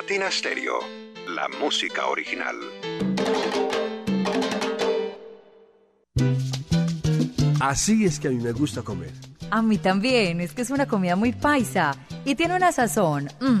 Latina 0.00 0.30
Stereo, 0.30 0.78
la 1.28 1.46
música 1.60 2.06
original. 2.06 2.56
Así 7.60 8.06
es 8.06 8.18
que 8.18 8.28
a 8.28 8.30
mí 8.30 8.38
me 8.38 8.52
gusta 8.52 8.80
comer. 8.80 9.12
A 9.50 9.60
mí 9.60 9.76
también, 9.76 10.40
es 10.40 10.54
que 10.54 10.62
es 10.62 10.70
una 10.70 10.86
comida 10.86 11.16
muy 11.16 11.32
paisa 11.32 11.94
y 12.24 12.34
tiene 12.34 12.56
una 12.56 12.72
sazón, 12.72 13.28
mm, 13.40 13.60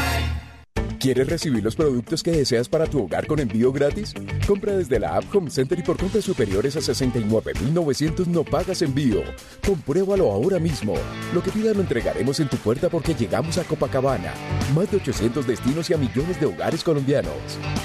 ¿Quieres 1.01 1.27
recibir 1.27 1.63
los 1.63 1.75
productos 1.75 2.21
que 2.21 2.29
deseas 2.29 2.69
para 2.69 2.85
tu 2.85 3.03
hogar 3.03 3.25
con 3.25 3.39
envío 3.39 3.71
gratis? 3.71 4.13
Compra 4.45 4.77
desde 4.77 4.99
la 4.99 5.15
app 5.15 5.35
Home 5.35 5.49
Center 5.49 5.79
y 5.79 5.81
por 5.81 5.97
compras 5.97 6.23
superiores 6.23 6.75
a 6.75 6.79
69.900 6.79 8.27
no 8.27 8.43
pagas 8.43 8.83
envío. 8.83 9.23
Compruébalo 9.65 10.31
ahora 10.31 10.59
mismo. 10.59 10.93
Lo 11.33 11.41
que 11.41 11.49
pidas 11.49 11.75
lo 11.75 11.81
entregaremos 11.81 12.39
en 12.39 12.49
tu 12.49 12.57
puerta 12.57 12.87
porque 12.87 13.15
llegamos 13.15 13.57
a 13.57 13.63
Copacabana. 13.63 14.31
Más 14.75 14.91
de 14.91 14.97
800 14.97 15.47
destinos 15.47 15.89
y 15.89 15.95
a 15.95 15.97
millones 15.97 16.39
de 16.39 16.45
hogares 16.45 16.83
colombianos. 16.83 17.33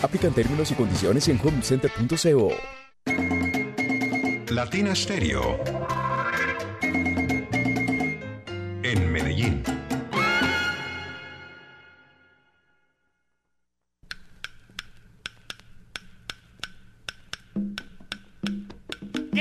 Aplican 0.02 0.34
términos 0.34 0.70
y 0.70 0.74
condiciones 0.74 1.26
en 1.28 1.40
homecenter.co. 1.42 2.50
Latina 4.50 4.94
Stereo. 4.94 5.58
En 8.82 9.10
Medellín. 9.10 9.62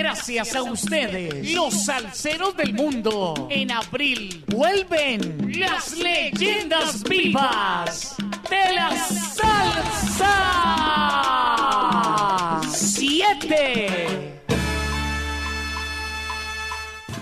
Gracias 0.06 0.54
a 0.56 0.62
ustedes, 0.62 1.52
los 1.52 1.86
salseros 1.86 2.56
del 2.56 2.76
mundo. 2.76 3.48
En 3.50 3.72
abril 3.72 4.46
vuelven 4.46 5.52
las 5.60 5.98
leyendas 5.98 7.02
vivas 7.04 8.15
de 8.48 8.76
la 8.76 8.96
salsa. 8.96 10.32
Siete. 12.72 14.44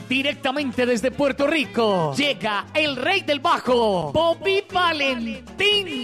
Directamente 0.09 0.85
desde 0.85 1.09
Puerto 1.09 1.47
Rico 1.47 2.13
llega 2.13 2.65
el 2.73 2.97
rey 2.97 3.21
del 3.21 3.39
bajo, 3.39 4.11
Bobby 4.11 4.65
Valentín. 4.69 6.03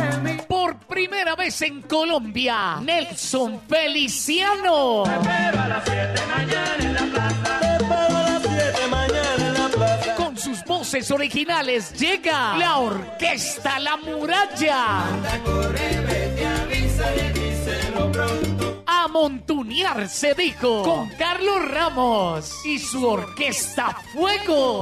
Primera 0.91 1.37
vez 1.37 1.61
en 1.61 1.83
Colombia, 1.83 2.81
Nelson 2.81 3.61
Feliciano. 3.65 5.03
Te 5.05 5.13
espero 5.13 5.61
a 5.61 5.67
las 5.69 5.83
7 5.85 6.21
mañana 6.27 6.75
en 6.79 6.93
la 6.93 6.99
plaza. 7.05 7.59
Te 7.61 7.67
espero 7.77 8.17
a 8.17 8.23
las 8.23 8.41
7 8.43 8.87
mañana 8.89 9.47
en 9.47 9.53
la 9.53 9.69
plaza. 9.69 10.15
Con 10.15 10.37
sus 10.37 10.65
voces 10.65 11.09
originales 11.09 11.93
llega 11.93 12.57
la 12.57 12.79
Orquesta 12.79 13.79
La 13.79 13.95
Muralla. 13.95 15.05
A 18.85 19.07
montunear 19.07 20.09
se 20.09 20.33
dijo 20.33 20.83
con 20.83 21.07
Carlos 21.11 21.71
Ramos 21.71 22.65
y 22.65 22.77
su 22.79 23.07
Orquesta 23.07 23.95
Fuego. 24.11 24.81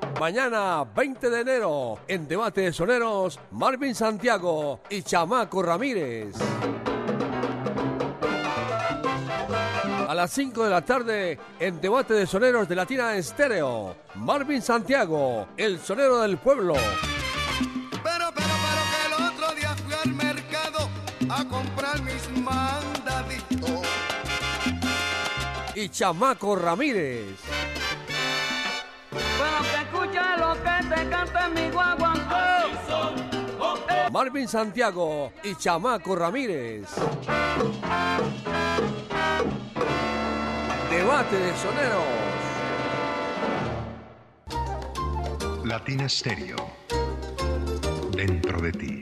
Mañana, 0.21 0.83
20 0.83 1.31
de 1.31 1.41
enero, 1.41 1.97
en 2.07 2.27
Debate 2.27 2.61
de 2.61 2.71
Soneros, 2.71 3.39
Marvin 3.49 3.95
Santiago 3.95 4.81
y 4.87 5.01
Chamaco 5.01 5.63
Ramírez. 5.63 6.35
A 10.07 10.13
las 10.13 10.29
5 10.29 10.63
de 10.63 10.69
la 10.69 10.85
tarde, 10.85 11.39
en 11.59 11.81
Debate 11.81 12.13
de 12.13 12.27
Soneros 12.27 12.69
de 12.69 12.75
Latina 12.75 13.15
Estéreo, 13.15 13.95
Marvin 14.13 14.61
Santiago, 14.61 15.47
el 15.57 15.79
sonero 15.79 16.21
del 16.21 16.37
pueblo. 16.37 16.75
Pero, 16.75 18.03
pero, 18.03 18.31
pero 18.35 18.83
que 18.91 19.07
el 19.07 19.27
otro 19.27 19.55
día 19.55 19.75
fui 19.83 19.93
al 20.05 20.13
mercado 20.13 20.87
a 21.31 21.43
comprar 21.45 21.99
mis 22.03 22.29
mandaditos. 22.43 23.87
Y 25.73 25.89
Chamaco 25.89 26.55
Ramírez. 26.55 27.39
Bueno, 30.01 30.11
que 30.11 30.17
escucha 30.17 30.37
lo 30.37 30.53
que 30.55 30.95
te 30.95 31.09
canta 31.09 31.49
mi 31.49 31.69
guaguancó. 31.69 32.35
Marvin 34.11 34.47
Santiago 34.47 35.31
y 35.43 35.55
Chamaco 35.55 36.15
Ramírez. 36.15 36.87
Debate 40.89 41.35
de 41.37 41.53
soneros. 41.55 42.03
Latina 45.65 46.09
Stereo. 46.09 46.71
Dentro 48.11 48.59
de 48.59 48.71
ti. 48.71 49.01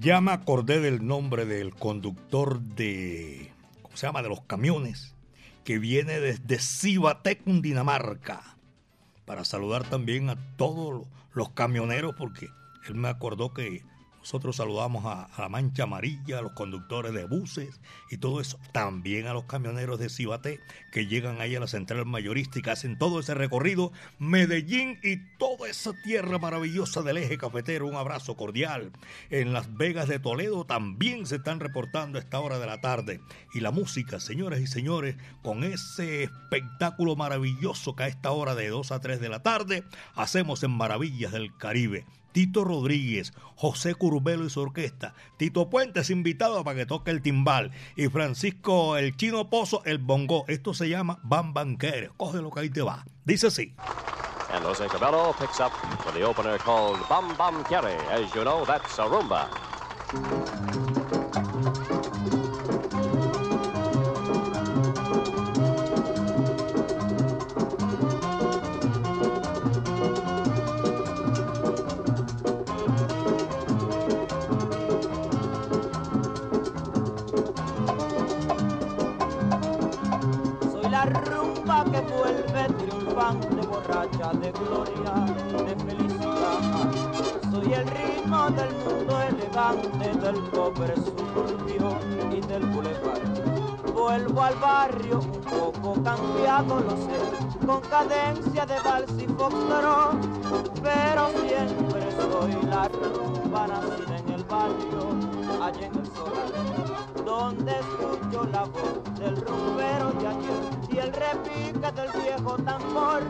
Ya 0.00 0.20
me 0.20 0.30
acordé 0.30 0.80
del 0.80 1.04
nombre 1.04 1.44
del 1.44 1.74
conductor 1.74 2.60
de, 2.60 3.47
¿cómo 3.47 3.47
se 3.98 4.06
llama? 4.06 4.22
De 4.22 4.28
los 4.28 4.42
camiones, 4.42 5.14
que 5.64 5.78
viene 5.78 6.20
desde 6.20 6.58
Cibatec, 6.58 7.42
Cundinamarca, 7.42 8.56
para 9.26 9.44
saludar 9.44 9.84
también 9.84 10.30
a 10.30 10.36
todos 10.56 11.06
los 11.32 11.50
camioneros, 11.50 12.14
porque 12.16 12.48
él 12.86 12.94
me 12.94 13.08
acordó 13.08 13.52
que 13.52 13.82
nosotros 14.28 14.56
saludamos 14.56 15.06
a, 15.06 15.30
la 15.38 15.48
Mancha 15.48 15.84
Amarilla, 15.84 16.40
a 16.40 16.42
los 16.42 16.52
conductores 16.52 17.14
de 17.14 17.24
buses 17.24 17.80
y 18.10 18.18
todo 18.18 18.42
eso. 18.42 18.60
También 18.72 19.26
a 19.26 19.32
los 19.32 19.44
camioneros 19.44 19.98
de 19.98 20.10
Cibaté 20.10 20.60
que 20.92 21.06
llegan 21.06 21.40
ahí 21.40 21.56
a 21.56 21.60
la 21.60 21.66
central 21.66 22.04
que 22.62 22.70
hacen 22.70 22.98
todo 22.98 23.20
ese 23.20 23.32
recorrido. 23.32 23.90
Medellín 24.18 24.98
y 25.02 25.16
toda 25.38 25.70
esa 25.70 25.94
tierra 26.04 26.38
maravillosa 26.38 27.00
del 27.00 27.16
eje 27.16 27.38
cafetero. 27.38 27.86
Un 27.86 27.94
abrazo 27.94 28.36
cordial. 28.36 28.92
En 29.30 29.54
Las 29.54 29.74
Vegas 29.78 30.08
de 30.08 30.18
Toledo 30.18 30.66
también 30.66 31.24
se 31.24 31.36
están 31.36 31.58
reportando 31.58 32.18
a 32.18 32.20
esta 32.20 32.38
hora 32.38 32.58
de 32.58 32.66
la 32.66 32.82
tarde. 32.82 33.22
Y 33.54 33.60
la 33.60 33.70
música, 33.70 34.20
señoras 34.20 34.60
y 34.60 34.66
señores, 34.66 35.16
con 35.40 35.64
ese 35.64 36.24
espectáculo 36.24 37.16
maravilloso 37.16 37.96
que 37.96 38.02
a 38.02 38.08
esta 38.08 38.30
hora 38.32 38.54
de 38.54 38.68
2 38.68 38.92
a 38.92 39.00
3 39.00 39.20
de 39.20 39.28
la 39.30 39.42
tarde 39.42 39.84
hacemos 40.14 40.62
en 40.64 40.72
Maravillas 40.72 41.32
del 41.32 41.56
Caribe. 41.56 42.04
Tito 42.38 42.62
Rodríguez, 42.62 43.32
José 43.56 43.96
Curbelo 43.96 44.44
y 44.44 44.50
su 44.50 44.60
orquesta, 44.60 45.12
Tito 45.38 45.68
Puentes 45.68 46.08
invitado 46.08 46.62
para 46.62 46.76
que 46.76 46.86
toque 46.86 47.10
el 47.10 47.20
timbal 47.20 47.72
y 47.96 48.06
Francisco 48.06 48.96
el 48.96 49.16
Chino 49.16 49.50
Pozo 49.50 49.82
el 49.84 49.98
bongo. 49.98 50.44
Esto 50.46 50.72
se 50.72 50.88
llama 50.88 51.18
Bam 51.24 51.52
Banquere. 51.52 52.10
Coge 52.16 52.40
lo 52.40 52.52
que 52.52 52.60
ahí 52.60 52.70
te 52.70 52.80
va. 52.80 53.04
Dice 53.24 53.48
así. 53.48 53.74
And 54.52 54.64
Jose 54.64 54.86
Cabello 54.86 55.32
picks 55.32 55.58
up 55.58 55.72
for 56.04 56.12
the 56.12 56.22
opener 56.22 56.58
called 56.58 57.00
Bam 57.08 57.36
Bam 57.36 57.64
Kere. 57.64 57.96
As 58.08 58.32
you 58.32 58.44
know, 58.44 58.64
that's 58.64 58.96
a 59.00 59.02
rumba. 59.02 60.87
De 84.40 84.52
gloria, 84.52 85.12
de 85.64 85.76
felicidad. 85.84 86.60
Soy 87.50 87.72
el 87.72 87.86
ritmo 87.88 88.50
del 88.50 88.72
mundo 88.84 89.20
elegante, 89.22 90.08
del 90.18 90.42
pobre 90.50 90.94
suburbio 90.96 91.98
y 92.30 92.40
del 92.46 92.66
boulevard. 92.66 93.92
Vuelvo 93.92 94.42
al 94.42 94.54
barrio 94.56 95.18
un 95.18 95.40
poco 95.40 96.02
cambiado, 96.02 96.80
lo 96.80 96.96
sé, 96.96 97.66
con 97.66 97.80
cadencia 97.80 98.64
de 98.66 98.80
vals 98.80 99.12
y 99.18 99.26
foxtrot, 99.26 100.80
pero 100.82 101.28
siempre 101.46 102.12
soy 102.30 102.52
la 102.70 102.88
rumba 102.88 103.66
nacida 103.66 104.18
en 104.18 104.28
el 104.34 104.44
barrio, 104.44 105.62
allá 105.62 105.86
en 105.86 105.94
el 105.96 106.07
donde 107.38 107.70
escucho 107.70 108.42
la 108.50 108.64
voz 108.64 109.00
del 109.16 109.36
rumbero 109.36 110.10
de 110.18 110.26
ayer 110.26 110.60
y 110.90 110.98
el 110.98 111.12
repique 111.12 111.92
del 111.92 112.10
viejo 112.20 112.56
tambor 112.64 113.22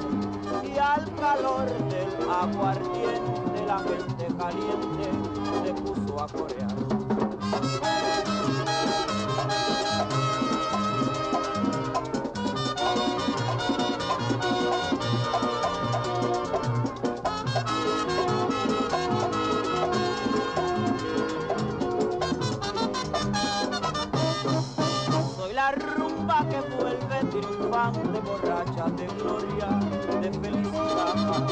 y 0.65 0.79
al 0.79 1.15
calor 1.17 1.67
del 1.91 2.31
aguardiente 2.31 3.67
la 3.67 3.79
gente 3.81 4.27
caliente 4.39 5.11
se 5.63 5.75
puso 5.75 6.23
a 6.23 6.27
corear. 6.27 6.69
Triunfante, 27.79 28.21
borracha 28.21 28.91
de 28.91 29.07
gloria, 29.07 29.69
de 30.21 30.33
felicidad. 30.33 31.47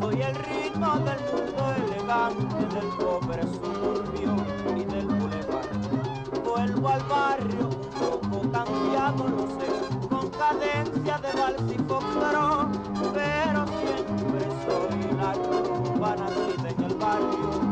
Soy 0.00 0.22
el 0.22 0.34
ritmo 0.34 0.98
del 0.98 1.20
mundo 1.32 1.62
elegante, 1.86 2.62
del 2.74 2.88
pobre 2.98 3.42
suburbio 3.42 4.36
y 4.76 4.84
del 4.84 5.06
boulevard. 5.06 6.44
Vuelvo 6.44 6.88
al 6.88 7.02
barrio 7.04 7.68
un 7.68 8.20
poco 8.20 8.52
cambiado, 8.52 9.28
lo 9.28 9.46
sé, 9.58 10.08
con 10.08 10.30
cadencia 10.30 11.18
de 11.18 11.32
vals 11.40 11.72
y 11.72 11.78
foxtrot, 11.88 12.68
pero 13.14 13.66
siempre 13.66 14.46
soy 14.66 15.00
la 15.16 16.16
nacida 16.16 16.68
en 16.68 16.84
el 16.84 16.94
barrio, 16.96 17.71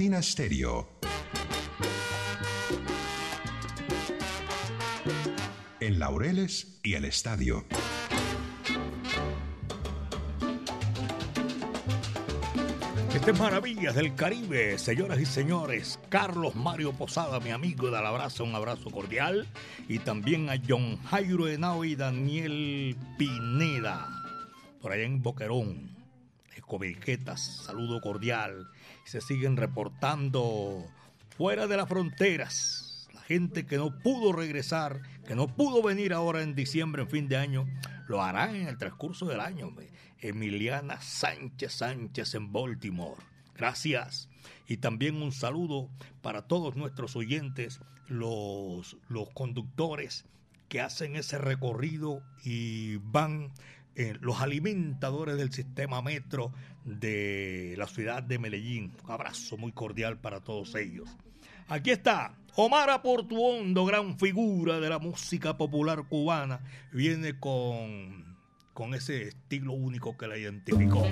Latina 0.00 0.22
Stereo. 0.22 0.88
En 5.78 5.98
Laureles 5.98 6.80
y 6.82 6.94
el 6.94 7.04
Estadio. 7.04 7.66
Este 13.14 13.30
es 13.32 13.38
Maravillas 13.38 13.94
del 13.94 14.14
Caribe, 14.14 14.78
señoras 14.78 15.20
y 15.20 15.26
señores. 15.26 16.00
Carlos 16.08 16.56
Mario 16.56 16.94
Posada, 16.94 17.38
mi 17.38 17.50
amigo, 17.50 17.90
da 17.90 18.00
el 18.00 18.06
abrazo, 18.06 18.44
un 18.44 18.54
abrazo 18.54 18.90
cordial. 18.90 19.46
Y 19.86 19.98
también 19.98 20.48
a 20.48 20.54
John 20.66 20.96
Jairo 21.02 21.46
Henao 21.46 21.84
y 21.84 21.94
Daniel 21.94 22.96
Pineda, 23.18 24.08
por 24.80 24.92
allá 24.92 25.04
en 25.04 25.20
Boquerón, 25.20 25.90
Escobilquetas, 26.56 27.64
saludo 27.66 28.00
cordial. 28.00 28.66
Se 29.04 29.20
siguen 29.20 29.56
reportando 29.56 30.86
fuera 31.36 31.66
de 31.66 31.76
las 31.76 31.88
fronteras. 31.88 33.08
La 33.12 33.22
gente 33.22 33.66
que 33.66 33.76
no 33.76 33.98
pudo 33.98 34.32
regresar, 34.32 35.02
que 35.26 35.34
no 35.34 35.48
pudo 35.48 35.82
venir 35.82 36.12
ahora 36.12 36.42
en 36.42 36.54
diciembre, 36.54 37.02
en 37.02 37.08
fin 37.08 37.28
de 37.28 37.36
año, 37.36 37.66
lo 38.08 38.22
hará 38.22 38.54
en 38.54 38.68
el 38.68 38.78
transcurso 38.78 39.26
del 39.26 39.40
año. 39.40 39.74
Emiliana 40.20 41.00
Sánchez 41.00 41.72
Sánchez 41.72 42.34
en 42.34 42.52
Baltimore. 42.52 43.22
Gracias. 43.56 44.28
Y 44.68 44.78
también 44.78 45.20
un 45.20 45.32
saludo 45.32 45.88
para 46.22 46.42
todos 46.42 46.76
nuestros 46.76 47.16
oyentes, 47.16 47.80
los, 48.08 48.96
los 49.08 49.28
conductores 49.30 50.24
que 50.68 50.80
hacen 50.80 51.16
ese 51.16 51.38
recorrido 51.38 52.22
y 52.44 52.96
van 52.96 53.52
eh, 53.96 54.16
los 54.20 54.40
alimentadores 54.40 55.36
del 55.36 55.52
sistema 55.52 56.00
metro 56.00 56.52
de 56.84 57.74
la 57.76 57.86
ciudad 57.86 58.22
de 58.22 58.38
Medellín. 58.38 58.92
Un 59.04 59.10
abrazo 59.10 59.56
muy 59.56 59.72
cordial 59.72 60.18
para 60.18 60.40
todos 60.40 60.74
ellos. 60.74 61.08
Aquí 61.68 61.90
está 61.90 62.34
Omar 62.56 63.00
Portuondo, 63.02 63.84
gran 63.84 64.18
figura 64.18 64.80
de 64.80 64.88
la 64.88 64.98
música 64.98 65.56
popular 65.56 66.04
cubana, 66.08 66.60
viene 66.92 67.38
con 67.38 68.30
con 68.72 68.94
ese 68.94 69.28
estilo 69.28 69.74
único 69.74 70.16
que 70.16 70.26
la 70.26 70.38
identificó. 70.38 71.06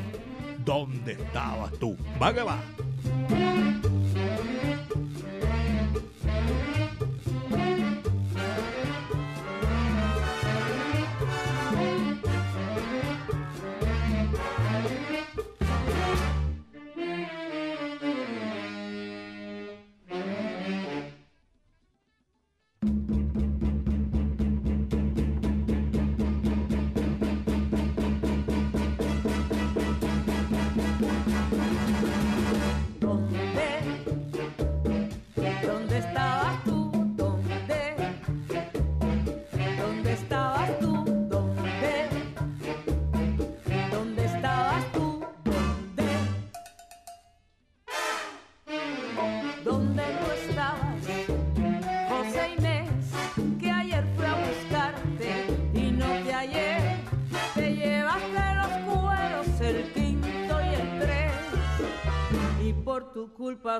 ¿Dónde 0.64 1.12
estabas 1.12 1.73
tú? 1.79 1.97
Va 2.21 2.33
que 2.33 2.43
va. 2.43 2.59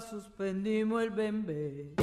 Suspendimos 0.01 1.03
el 1.03 1.11
bembé. 1.11 1.94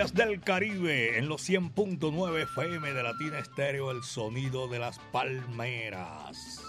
Del 0.00 0.40
Caribe 0.40 1.18
en 1.18 1.28
los 1.28 1.46
100.9 1.46 2.42
FM 2.44 2.94
de 2.94 3.02
Latina 3.02 3.38
Estéreo, 3.38 3.90
el 3.90 4.02
sonido 4.02 4.66
de 4.66 4.78
las 4.78 4.98
palmeras. 4.98 6.62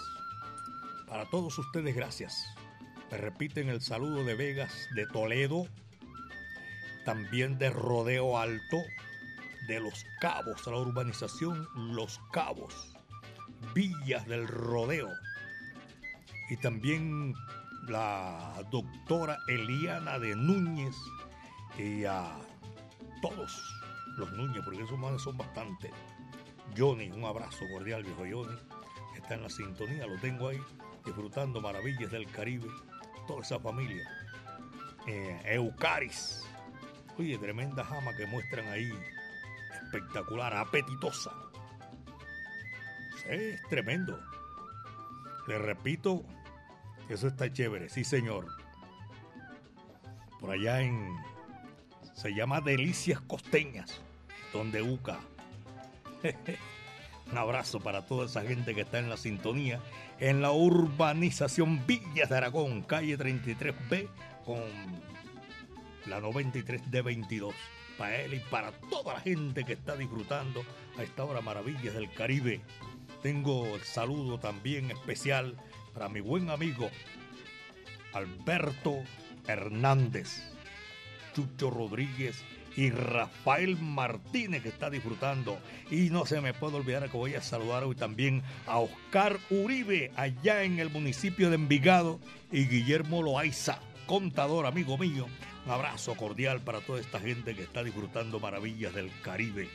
Para 1.08 1.26
todos 1.30 1.58
ustedes, 1.58 1.96
gracias. 1.96 2.46
Me 3.10 3.18
repiten 3.18 3.70
el 3.70 3.80
saludo 3.80 4.26
de 4.26 4.36
Vegas, 4.36 4.74
de 4.96 5.08
Toledo, 5.08 5.66
también 7.06 7.58
de 7.58 7.70
Rodeo 7.70 8.38
Alto, 8.38 8.78
de 9.70 9.80
Los 9.80 10.06
Cabos, 10.20 10.68
la 10.68 10.78
urbanización 10.78 11.70
Los 11.96 12.20
Cabos, 12.34 12.94
Villas 13.74 14.28
del 14.28 14.46
Rodeo. 14.46 15.10
Y 16.50 16.58
también 16.58 17.34
la 17.88 18.62
doctora 18.72 19.38
Eliana 19.48 20.20
de 20.20 20.36
Núñez 20.36 20.98
y 21.80 22.04
a 22.04 22.38
todos 23.22 23.82
los 24.18 24.32
Núñez, 24.34 24.64
porque 24.64 24.82
esos 24.82 24.98
manes 24.98 25.22
son 25.22 25.38
bastantes. 25.38 25.92
Johnny, 26.78 27.12
un 27.12 27.26
abrazo 27.26 27.66
cordial, 27.72 28.04
viejo 28.04 28.24
Johnny. 28.30 28.58
Está 29.16 29.36
en 29.36 29.44
la 29.44 29.50
sintonía, 29.50 30.08
lo 30.08 30.20
tengo 30.20 30.48
ahí, 30.48 30.62
disfrutando 31.06 31.62
maravillas 31.62 32.12
del 32.12 32.28
Caribe. 32.28 32.68
Toda 33.28 33.42
esa 33.42 33.60
familia. 33.60 34.08
Eh, 35.08 35.42
Eucaris. 35.46 36.44
Oye, 37.18 37.38
tremenda 37.38 37.84
jama 37.84 38.16
que 38.16 38.26
muestran 38.26 38.68
ahí. 38.68 38.92
Espectacular, 39.84 40.56
apetitosa. 40.56 41.32
Es 43.28 43.62
tremendo. 43.70 44.20
Le 45.48 45.58
repito, 45.58 46.24
eso 47.10 47.28
está 47.28 47.52
chévere, 47.52 47.90
sí 47.90 48.04
señor. 48.04 48.48
Por 50.40 50.52
allá 50.52 50.82
en 50.82 51.16
se 52.22 52.36
llama 52.36 52.62
Delicias 52.62 53.20
Costeñas, 53.20 54.00
donde 54.54 54.84
UCA. 54.84 55.20
Un 57.32 57.38
abrazo 57.38 57.80
para 57.80 58.06
toda 58.06 58.28
esa 58.28 58.44
gente 58.44 58.76
que 58.76 58.82
está 58.82 59.00
en 59.00 59.10
la 59.10 59.18
sintonía 59.18 59.80
en 60.20 60.40
la 60.40 60.52
urbanización 60.52 61.84
Villas 61.88 62.30
de 62.30 62.38
Aragón, 62.38 62.84
calle 62.84 63.18
33B 63.18 64.08
con 64.46 64.62
la 66.06 66.20
93 66.20 66.92
d 66.92 67.02
22. 67.02 67.56
Para 67.98 68.22
él 68.22 68.36
y 68.36 68.40
para 68.52 68.72
toda 68.72 69.16
la 69.16 69.20
gente 69.22 69.64
que 69.64 69.74
está 69.74 69.96
disfrutando 69.96 70.64
a 71.00 71.04
esta 71.04 71.24
hora 71.24 71.42
Maravillas 71.42 71.96
del 71.96 72.12
Caribe. 72.12 72.62
Tengo 73.24 73.66
el 73.76 73.82
saludo 73.82 74.38
también 74.40 74.92
especial 74.92 75.56
para 75.96 76.08
mi 76.08 76.20
buen 76.20 76.52
amigo 76.52 76.92
Alberto 78.14 78.98
Hernández 79.48 80.52
Chucho 81.34 81.70
Rodríguez 81.70 82.44
y 82.76 82.90
Rafael 82.90 83.78
Martínez 83.78 84.64
que 84.64 84.70
está 84.70 84.90
disfrutando. 84.90 85.60
Y 85.90 86.10
no 86.10 86.26
se 86.26 86.42
me 86.42 86.54
puede 86.54 86.78
olvidar 86.78 87.10
que 87.10 87.18
voy 87.18 87.36
a 87.36 87.42
saludar 87.42 87.84
hoy 87.84 87.96
también 87.96 88.42
a 88.68 88.80
Oscar 88.80 89.40
Uribe 89.50 90.12
allá 90.16 90.64
en 90.64 90.80
el 90.80 90.90
municipio 90.90 91.50
de 91.50 91.56
Envigado 91.56 92.20
y 92.52 92.66
Guillermo 92.66 93.24
Loaiza, 93.24 93.80
contador 94.06 94.66
amigo 94.66 94.98
mío. 94.98 95.28
Un 95.66 95.72
abrazo 95.72 96.16
cordial 96.16 96.62
para 96.62 96.82
toda 96.82 97.00
esta 97.00 97.20
gente 97.20 97.56
que 97.56 97.64
está 97.64 97.84
disfrutando 97.84 98.40
maravillas 98.40 98.94
del 98.94 99.12
Caribe. 99.22 99.70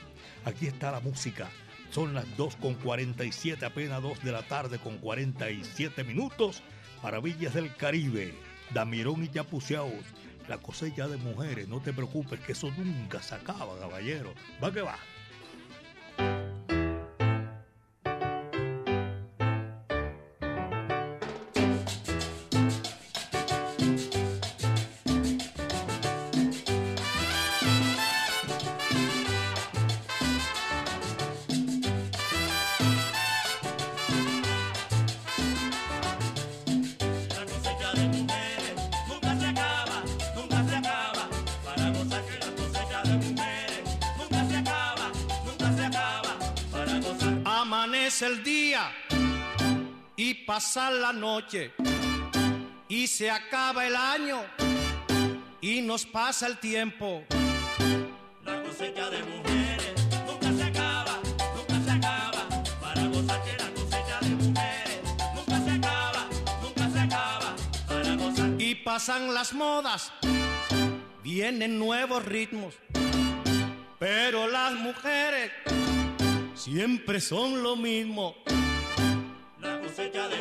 Aquí 0.45 0.67
está 0.67 0.91
la 0.91 1.01
música. 1.01 1.49
Son 1.91 2.13
las 2.15 2.37
2 2.37 2.57
con 2.57 2.75
47, 2.75 3.65
apenas 3.65 4.03
2 4.03 4.25
de 4.25 4.33
la 4.33 4.43
tarde 4.43 4.79
con 4.79 4.99
47 4.99 6.03
minutos. 6.03 6.63
Maravillas 7.03 7.55
del 7.55 7.75
Caribe. 7.77 8.35
Damirón 8.75 9.23
y 9.23 9.29
Yapuceaos 9.29 10.05
la 10.49 10.59
cosecha 10.59 11.09
de 11.09 11.17
mujeres. 11.17 11.69
No 11.69 11.81
te 11.81 11.93
preocupes, 11.93 12.41
que 12.41 12.53
eso 12.53 12.71
nunca 12.77 13.23
se 13.23 13.35
acaba, 13.35 13.79
caballero. 13.79 14.35
Va 14.63 14.73
que 14.73 14.81
va. 14.83 14.99
Y 50.77 50.79
pasa 50.79 50.91
la 50.91 51.13
noche 51.15 51.73
y 52.87 53.07
se 53.07 53.31
acaba 53.31 53.87
el 53.87 53.97
año 53.97 54.45
y 55.63 55.81
nos 55.81 56.05
pasa 56.05 56.49
el 56.49 56.59
tiempo. 56.59 57.25
La 58.45 58.63
cosecha 58.63 59.09
de 59.09 59.23
mujeres 59.23 59.95
nunca 60.27 60.53
se 60.53 60.65
acaba, 60.65 61.19
nunca 61.57 61.81
se 61.83 61.91
acaba. 61.93 62.49
Para 62.79 63.07
gozar 63.07 63.43
que 63.43 63.57
la 63.57 63.71
cosecha 63.71 64.21
de 64.21 64.29
mujeres 64.29 65.01
nunca 65.35 65.61
se 65.65 65.71
acaba, 65.71 66.29
nunca 66.63 66.91
se 66.91 67.01
acaba. 67.01 67.57
Para 67.89 68.15
gozar. 68.17 68.61
Y 68.61 68.75
pasan 68.75 69.33
las 69.33 69.55
modas, 69.55 70.13
vienen 71.23 71.79
nuevos 71.79 72.23
ritmos, 72.23 72.75
pero 73.99 74.47
las 74.47 74.75
mujeres 74.75 75.53
siempre 76.55 77.23
son 77.23 77.63
lo 77.63 77.77
mismo. 77.77 78.37
La 79.67 79.81
cosecha 79.81 80.29
de 80.29 80.36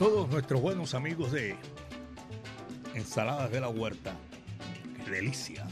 todos 0.00 0.30
nuestros 0.30 0.62
buenos 0.62 0.94
amigos 0.94 1.30
de 1.30 1.54
Ensaladas 2.94 3.50
de 3.50 3.60
la 3.60 3.68
Huerta. 3.68 4.14
Qué 4.96 5.10
delicia. 5.10 5.66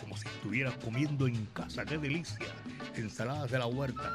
Como 0.00 0.16
si 0.16 0.28
estuvieras 0.28 0.74
comiendo 0.76 1.26
en 1.26 1.46
casa. 1.46 1.84
¡Qué 1.84 1.98
delicia! 1.98 2.46
Ensaladas 2.94 3.50
de 3.50 3.58
la 3.58 3.66
huerta. 3.66 4.14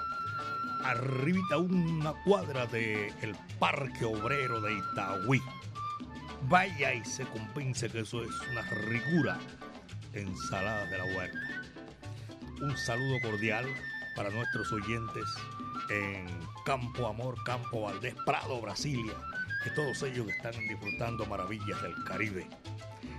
Arribita 0.86 1.57
una 1.57 2.13
cuadra 2.23 2.65
del 2.67 3.11
el 3.21 3.36
Parque 3.59 4.05
Obrero 4.05 4.61
de 4.61 4.71
Itagüí. 4.71 5.41
Vaya 6.43 6.93
y 6.93 7.03
se 7.03 7.25
compense 7.25 7.89
que 7.89 7.99
eso 7.99 8.23
es 8.23 8.31
una 8.51 8.61
ricura. 8.88 9.38
Ensaladas 10.13 10.89
de 10.89 10.97
la 10.97 11.05
huerta. 11.07 11.61
Un 12.61 12.77
saludo 12.77 13.19
cordial 13.21 13.65
para 14.15 14.29
nuestros 14.29 14.71
oyentes 14.71 15.25
en 15.89 16.25
Campo 16.66 17.07
Amor, 17.07 17.36
Campo 17.43 17.84
Valdés, 17.84 18.16
Prado, 18.26 18.59
Brasilia, 18.59 19.13
que 19.63 19.70
todos 19.70 20.01
ellos 20.03 20.28
están 20.28 20.53
disfrutando 20.68 21.26
maravillas 21.28 21.82
del 21.82 21.93
Caribe. 22.03 22.47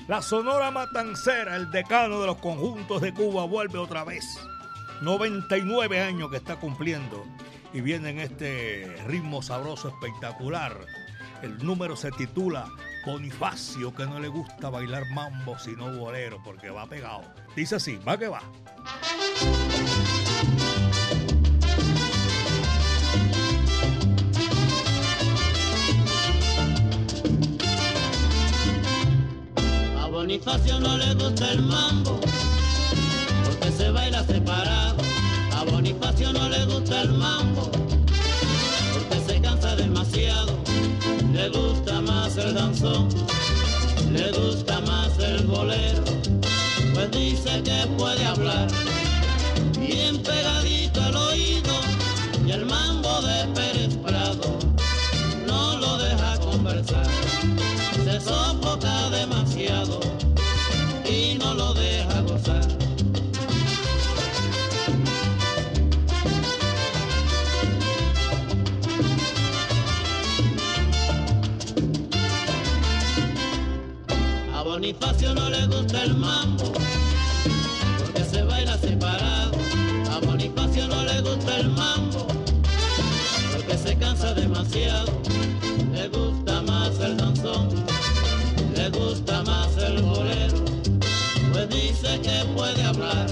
La 0.09 0.21
Sonora 0.21 0.71
Matancera, 0.71 1.57
el 1.57 1.71
decano 1.71 2.21
de 2.21 2.27
los 2.27 2.37
conjuntos 2.39 3.01
de 3.01 3.15
Cuba, 3.15 3.47
vuelve 3.47 3.79
otra 3.79 4.05
vez. 4.05 4.25
99 5.01 6.01
años 6.01 6.31
que 6.31 6.37
está 6.37 6.57
cumpliendo 6.57 7.25
y 7.73 7.81
viene 7.81 8.11
en 8.11 8.19
este 8.19 8.97
ritmo 9.07 9.43
sabroso 9.43 9.89
espectacular. 9.89 10.77
El 11.43 11.59
número 11.65 11.97
se 11.97 12.11
titula 12.11 12.67
Bonifacio, 13.05 13.95
que 13.95 14.07
no 14.07 14.19
le 14.19 14.29
gusta 14.29 14.71
bailar 14.71 15.09
mambo 15.11 15.59
sino 15.59 15.97
bolero, 15.97 16.41
porque 16.45 16.71
va 16.71 16.87
pegado. 16.87 17.23
Dice 17.55 17.77
así, 17.77 17.97
va 17.97 18.19
que 18.19 18.29
va. 18.29 18.43
Bonifacio 30.27 30.81
no 30.81 30.99
le 30.99 31.15
gusta 31.15 31.53
el 31.53 31.63
mambo, 31.63 32.19
porque 33.45 33.71
se 33.71 33.93
baila 33.93 34.25
separado. 34.25 34.97
A 35.55 35.63
Bonifacio 35.63 36.33
no 36.33 36.49
le 36.49 36.65
gusta 36.65 37.03
el 37.03 37.13
mambo, 37.13 37.71
porque 38.93 39.21
se 39.25 39.41
cansa 39.41 39.77
demasiado. 39.77 40.59
Le 41.33 41.49
gusta 41.51 42.01
más 42.01 42.37
el 42.39 42.55
danzón, 42.55 43.09
le 44.11 44.33
gusta 44.33 44.81
más 44.81 45.17
el 45.21 45.47
bolero, 45.47 46.03
pues 46.93 47.09
dice 47.13 47.63
que 47.63 47.87
puede 47.97 48.25
hablar 48.27 48.67
bien 49.79 50.21
pegadito 50.25 51.05
al 51.05 51.15
oído 51.15 51.75
y 52.45 52.51
el 52.51 52.67
mambo 52.67 53.23
de 53.23 53.45
Pérez 53.55 53.97
Prado 53.99 54.59
no 55.47 55.77
lo 55.77 55.99
deja 55.99 56.37
conversar. 56.41 57.07
Se 58.05 58.21
sofoca 58.21 58.66
el 76.07 76.17
mambo 76.17 76.73
porque 77.99 78.25
se 78.25 78.43
baila 78.43 78.79
separado. 78.79 79.53
A 80.11 80.21
Bonifacio 80.21 80.87
no 80.89 81.03
le 81.03 81.21
gusta 81.21 81.59
el 81.59 81.69
mambo 81.71 82.27
porque 83.53 83.77
se 83.77 83.97
cansa 83.97 84.33
demasiado. 84.35 85.13
Le 85.93 86.09
gusta 86.09 86.63
más 86.63 86.99
el 87.01 87.17
danzón, 87.17 87.69
le 88.77 88.89
gusta 88.91 89.43
más 89.43 89.77
el 89.79 90.03
bolero, 90.03 90.65
pues 91.53 91.69
dice 91.71 92.21
que 92.21 92.45
puede 92.55 92.83
hablar 92.85 93.27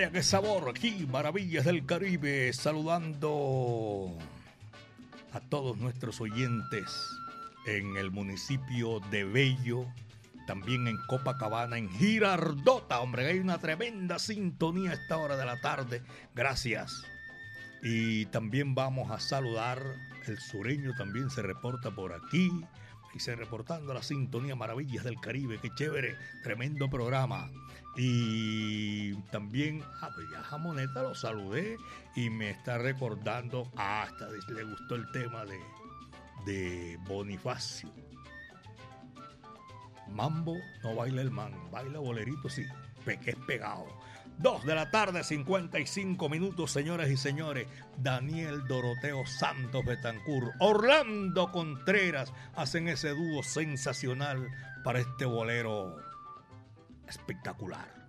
Vaya 0.00 0.12
qué 0.12 0.22
sabor 0.22 0.70
aquí, 0.70 1.06
maravillas 1.10 1.66
del 1.66 1.84
Caribe, 1.84 2.50
saludando 2.54 4.16
a 5.34 5.40
todos 5.40 5.76
nuestros 5.76 6.22
oyentes 6.22 6.86
en 7.66 7.98
el 7.98 8.10
municipio 8.10 9.00
de 9.10 9.24
Bello, 9.24 9.84
también 10.46 10.88
en 10.88 10.96
Copacabana, 11.06 11.76
en 11.76 11.90
Girardota, 11.90 13.00
hombre, 13.00 13.26
hay 13.26 13.40
una 13.40 13.58
tremenda 13.58 14.18
sintonía 14.18 14.92
a 14.92 14.94
esta 14.94 15.18
hora 15.18 15.36
de 15.36 15.44
la 15.44 15.60
tarde, 15.60 16.02
gracias. 16.34 17.04
Y 17.82 18.24
también 18.24 18.74
vamos 18.74 19.10
a 19.10 19.20
saludar, 19.20 19.82
el 20.26 20.38
sureño 20.38 20.94
también 20.96 21.28
se 21.28 21.42
reporta 21.42 21.90
por 21.90 22.14
aquí, 22.14 22.50
y 23.12 23.20
se 23.20 23.36
reportando 23.36 23.92
la 23.92 24.02
sintonía 24.02 24.56
Maravillas 24.56 25.04
del 25.04 25.20
Caribe, 25.20 25.58
qué 25.60 25.68
chévere, 25.74 26.16
tremendo 26.42 26.88
programa. 26.88 27.50
Y 27.96 29.14
también, 29.30 29.82
ah, 30.00 30.10
pues 30.14 30.26
ya 30.30 30.42
Jamoneta 30.42 31.02
lo 31.02 31.14
saludé 31.14 31.76
y 32.14 32.30
me 32.30 32.50
está 32.50 32.78
recordando, 32.78 33.70
ah, 33.76 34.02
hasta 34.02 34.28
le 34.28 34.64
gustó 34.64 34.94
el 34.94 35.10
tema 35.10 35.44
de, 35.44 35.58
de 36.46 36.98
Bonifacio. 37.06 37.90
Mambo 40.08 40.56
no 40.82 40.94
baila 40.94 41.22
el 41.22 41.30
man, 41.30 41.52
baila 41.70 41.98
bolerito 41.98 42.48
sí, 42.48 42.64
que 43.04 43.30
es 43.30 43.36
pegado. 43.46 43.86
Dos 44.38 44.64
de 44.64 44.74
la 44.74 44.90
tarde, 44.90 45.22
55 45.22 46.28
minutos, 46.30 46.70
señoras 46.70 47.10
y 47.10 47.16
señores. 47.16 47.68
Daniel 47.98 48.66
Doroteo 48.66 49.26
Santos 49.26 49.84
Betancur, 49.84 50.52
Orlando 50.60 51.52
Contreras 51.52 52.32
hacen 52.54 52.88
ese 52.88 53.10
dúo 53.10 53.42
sensacional 53.42 54.48
para 54.82 55.00
este 55.00 55.26
bolero 55.26 56.09
espectacular. 57.10 58.08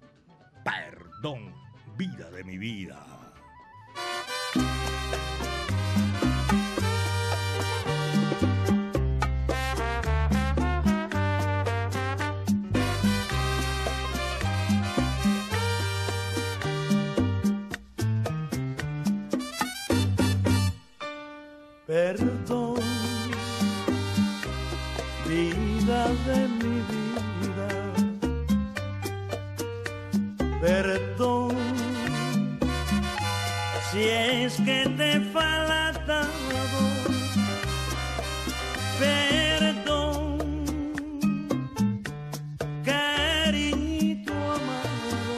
Perdón, 0.63 1.53
vida 1.97 2.31
de 2.31 2.43
mi 2.43 2.57
vida. 2.57 3.20
Perdón, 30.61 31.57
si 33.91 34.03
es 34.03 34.53
que 34.57 34.87
te 34.95 35.13
he 35.13 35.19
faltado. 35.33 36.29
Perdón, 38.99 40.37
cariñito 42.85 44.33
amado, 44.33 45.35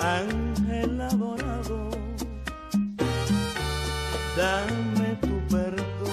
ángel 0.00 1.00
adorado, 1.00 1.88
dame 4.36 5.16
tu 5.22 5.40
perdón. 5.48 6.12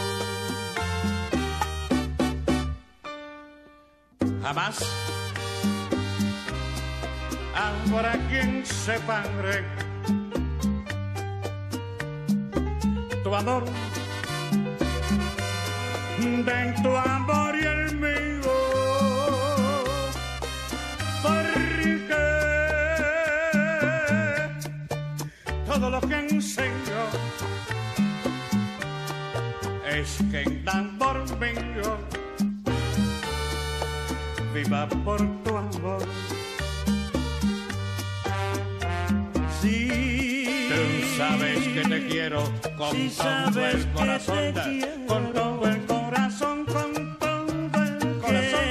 Jamás 4.41 5.08
habrá 7.99 8.17
quien 8.29 8.65
separe 8.65 9.65
tu 13.23 13.35
amor 13.35 13.65
de 16.19 16.75
tu 16.81 16.95
amor 16.95 17.55
y 17.55 17.65
el 17.65 17.95
mío. 17.95 18.53
Porque 21.21 22.15
todo 25.67 25.89
lo 25.89 25.99
que 25.99 26.19
enseño 26.19 27.01
es 29.91 30.19
que 30.31 30.43
en 30.43 30.69
amor 30.69 31.17
mío 31.37 31.97
viva 34.53 34.87
por 35.03 35.38
que 41.73 41.81
te 41.81 42.07
quiero 42.07 42.43
con 42.77 42.91
Si 42.91 43.09
todo 43.09 43.65
el 43.67 43.77
que 43.85 43.91
corazón, 43.93 44.53
quiero. 44.53 45.05
con 45.07 45.33
todo 45.33 45.67
el 45.67 45.85
corazón, 45.85 46.65
con 46.65 47.17
todo 47.19 47.47
el 47.83 48.19
corazón. 48.19 48.65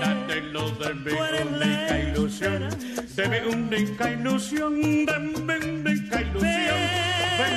Darte 0.00 0.40
lo 0.42 0.70
de 0.70 0.94
mi 0.94 1.12
única 1.12 1.98
ilusión, 1.98 2.68
de 3.16 3.28
mi 3.28 3.38
única 3.52 4.10
ilusión, 4.10 4.80
de 4.80 5.18
mi 5.18 5.34
única 5.34 6.20
ilusión. 6.22 6.80
Ven, 7.38 7.54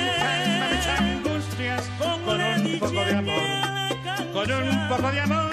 mis 0.70 0.86
angustias 0.86 1.84
con 1.98 2.40
un 2.40 2.78
poco 2.78 3.04
de 3.04 3.14
amor, 3.14 3.42
con 4.32 4.52
un 4.52 4.88
poco 4.88 5.12
de 5.12 5.20
amor, 5.20 5.45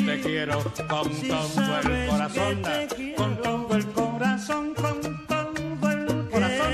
que 0.00 0.06
te 0.06 0.20
quiero 0.20 0.62
con 0.88 1.12
Si 1.14 1.28
todo 1.28 1.78
el 1.78 2.08
corazón, 2.08 2.62
con 3.16 3.36
todo 3.42 3.76
el 3.76 3.86
corazón, 3.86 4.74
con 4.74 5.26
todo 5.26 5.90
el 5.90 6.28
corazón. 6.30 6.72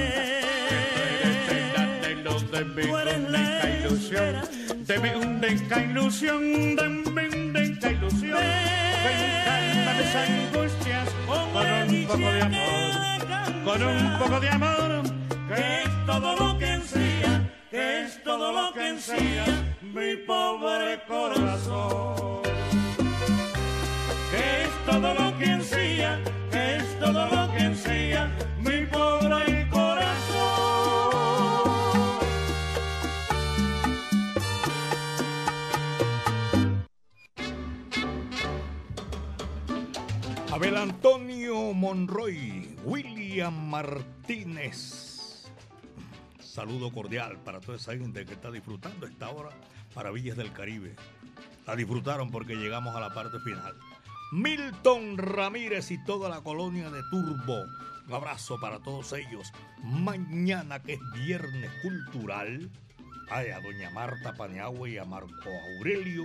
Que 2.03 2.15
tú 2.23 2.33
eres 2.33 2.51
de 2.51 2.65
mi 2.65 2.83
única 2.85 3.71
ilusión, 3.81 4.87
de 4.87 4.99
mi 4.99 5.09
única 5.11 5.83
ilusión, 5.83 6.77
de 6.77 6.89
mi 6.89 7.27
única 7.37 7.91
ilusión. 7.91 8.39
Ven, 9.05 9.21
calma 9.45 9.93
mis 9.99 10.15
angustias 10.15 11.09
con 11.27 11.67
un 11.67 12.07
poco 12.07 12.33
de 12.33 12.43
amor, 12.43 13.65
con 13.65 13.83
un 13.83 14.19
poco 14.19 14.41
de 14.41 14.49
amor, 14.49 15.03
que 15.49 15.83
es 15.83 16.07
todo 16.07 16.37
lo 16.37 16.59
que 16.59 16.67
ansía, 16.67 17.51
que 17.71 18.03
es 18.03 18.23
todo 18.23 18.53
lo 18.53 18.73
que 18.73 18.89
ansía 18.89 19.67
mi 19.97 20.17
pobre 20.27 20.96
Monroy, 41.87 42.77
William 42.83 43.71
Martínez. 43.71 45.47
Saludo 46.41 46.91
cordial 46.91 47.39
para 47.45 47.61
toda 47.61 47.79
esa 47.79 47.93
gente 47.93 48.27
que 48.27 48.33
está 48.33 48.51
disfrutando 48.51 49.07
esta 49.07 49.31
hora 49.31 49.51
Maravillas 49.95 50.37
del 50.37 50.53
Caribe. 50.53 50.97
La 51.65 51.77
disfrutaron 51.77 52.33
porque 52.33 52.57
llegamos 52.57 52.97
a 52.97 53.01
la 53.01 53.15
parte 53.15 53.39
final. 53.39 53.73
Milton 54.33 55.17
Ramírez 55.17 55.93
y 55.93 56.05
toda 56.05 56.29
la 56.29 56.41
colonia 56.41 56.91
de 56.91 57.03
Turbo. 57.09 57.63
Un 58.09 58.13
abrazo 58.13 58.59
para 58.61 58.81
todos 58.81 59.13
ellos. 59.13 59.53
Mañana 59.85 60.83
que 60.83 60.95
es 60.95 61.01
viernes 61.15 61.71
cultural. 61.83 62.69
Ay, 63.31 63.51
a 63.51 63.61
doña 63.61 63.91
Marta 63.91 64.35
Paniagua 64.35 64.89
y 64.89 64.99
a 64.99 65.05
Marco 65.05 65.51
Aurelio 65.79 66.25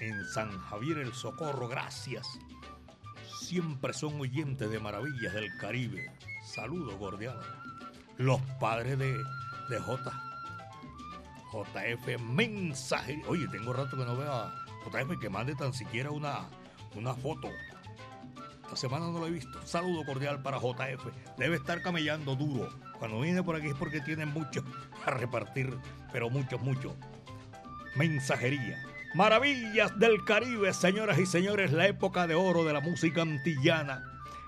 en 0.00 0.24
San 0.24 0.58
Javier 0.58 0.98
el 0.98 1.12
Socorro. 1.12 1.68
Gracias 1.68 2.26
siempre 3.52 3.92
son 3.92 4.18
oyentes 4.18 4.70
de 4.70 4.80
Maravillas 4.80 5.34
del 5.34 5.54
Caribe. 5.58 6.10
Saludos 6.42 6.94
cordiales. 6.94 7.44
Los 8.16 8.40
padres 8.58 8.98
de, 8.98 9.12
de 9.68 9.78
J. 9.78 10.10
JF 11.52 12.18
Mensaje. 12.30 13.22
Oye, 13.28 13.46
tengo 13.48 13.74
rato 13.74 13.94
que 13.94 14.06
no 14.06 14.16
veo 14.16 14.32
a 14.32 14.54
JF 14.86 15.20
que 15.20 15.28
mande 15.28 15.54
tan 15.54 15.74
siquiera 15.74 16.10
una, 16.10 16.48
una 16.96 17.12
foto. 17.12 17.50
Esta 18.62 18.76
semana 18.76 19.08
no 19.08 19.18
lo 19.18 19.26
he 19.26 19.30
visto. 19.30 19.60
Saludo 19.66 20.02
cordial 20.06 20.42
para 20.42 20.58
JF. 20.58 21.04
Debe 21.36 21.56
estar 21.56 21.82
camellando 21.82 22.34
duro. 22.34 22.70
Cuando 22.98 23.20
viene 23.20 23.42
por 23.42 23.56
aquí 23.56 23.66
es 23.66 23.74
porque 23.74 24.00
tiene 24.00 24.24
mucho 24.24 24.64
a 25.04 25.10
repartir, 25.10 25.76
pero 26.10 26.30
mucho, 26.30 26.58
mucho. 26.58 26.96
Mensajería. 27.96 28.82
Maravillas 29.14 29.98
del 29.98 30.24
Caribe, 30.24 30.72
señoras 30.72 31.18
y 31.18 31.26
señores, 31.26 31.70
la 31.70 31.86
época 31.86 32.26
de 32.26 32.34
oro 32.34 32.64
de 32.64 32.72
la 32.72 32.80
música 32.80 33.20
antillana 33.20 34.02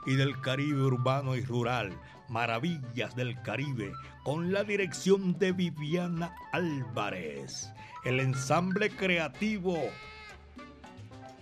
y 0.07 0.15
del 0.15 0.41
Caribe 0.41 0.81
urbano 0.81 1.37
y 1.37 1.43
rural. 1.43 1.93
Maravillas 2.31 3.15
del 3.15 3.41
Caribe, 3.43 3.93
con 4.23 4.55
la 4.55 4.65
dirección 4.65 5.39
de 5.39 5.53
Viviana 5.53 6.35
Álvarez. 6.53 7.71
El 8.05 8.21
ensamble 8.21 8.89
creativo 8.89 9.79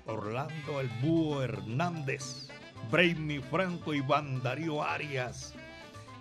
Orlando 0.07 0.81
El 0.81 0.89
Búho 1.01 1.45
Hernández, 1.45 2.49
Brainy 2.91 3.39
Franco, 3.39 3.95
Iván 3.95 4.43
Darío 4.43 4.83
Arias, 4.83 5.55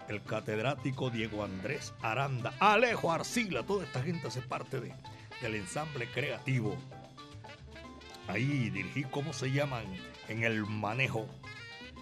el 0.07 0.21
catedrático 0.21 1.09
Diego 1.09 1.43
Andrés 1.43 1.95
Aranda, 2.03 2.53
Alejo 2.59 3.11
Arcila, 3.11 3.63
toda 3.63 3.85
esta 3.85 4.03
gente 4.03 4.27
hace 4.27 4.41
parte 4.41 4.79
de, 4.79 4.93
del 5.41 5.55
ensamble 5.55 6.07
creativo. 6.07 6.77
Ahí 8.27 8.69
dirigí 8.69 9.03
cómo 9.03 9.33
se 9.33 9.51
llaman 9.51 9.85
en 10.27 10.43
el 10.43 10.65
manejo 10.65 11.27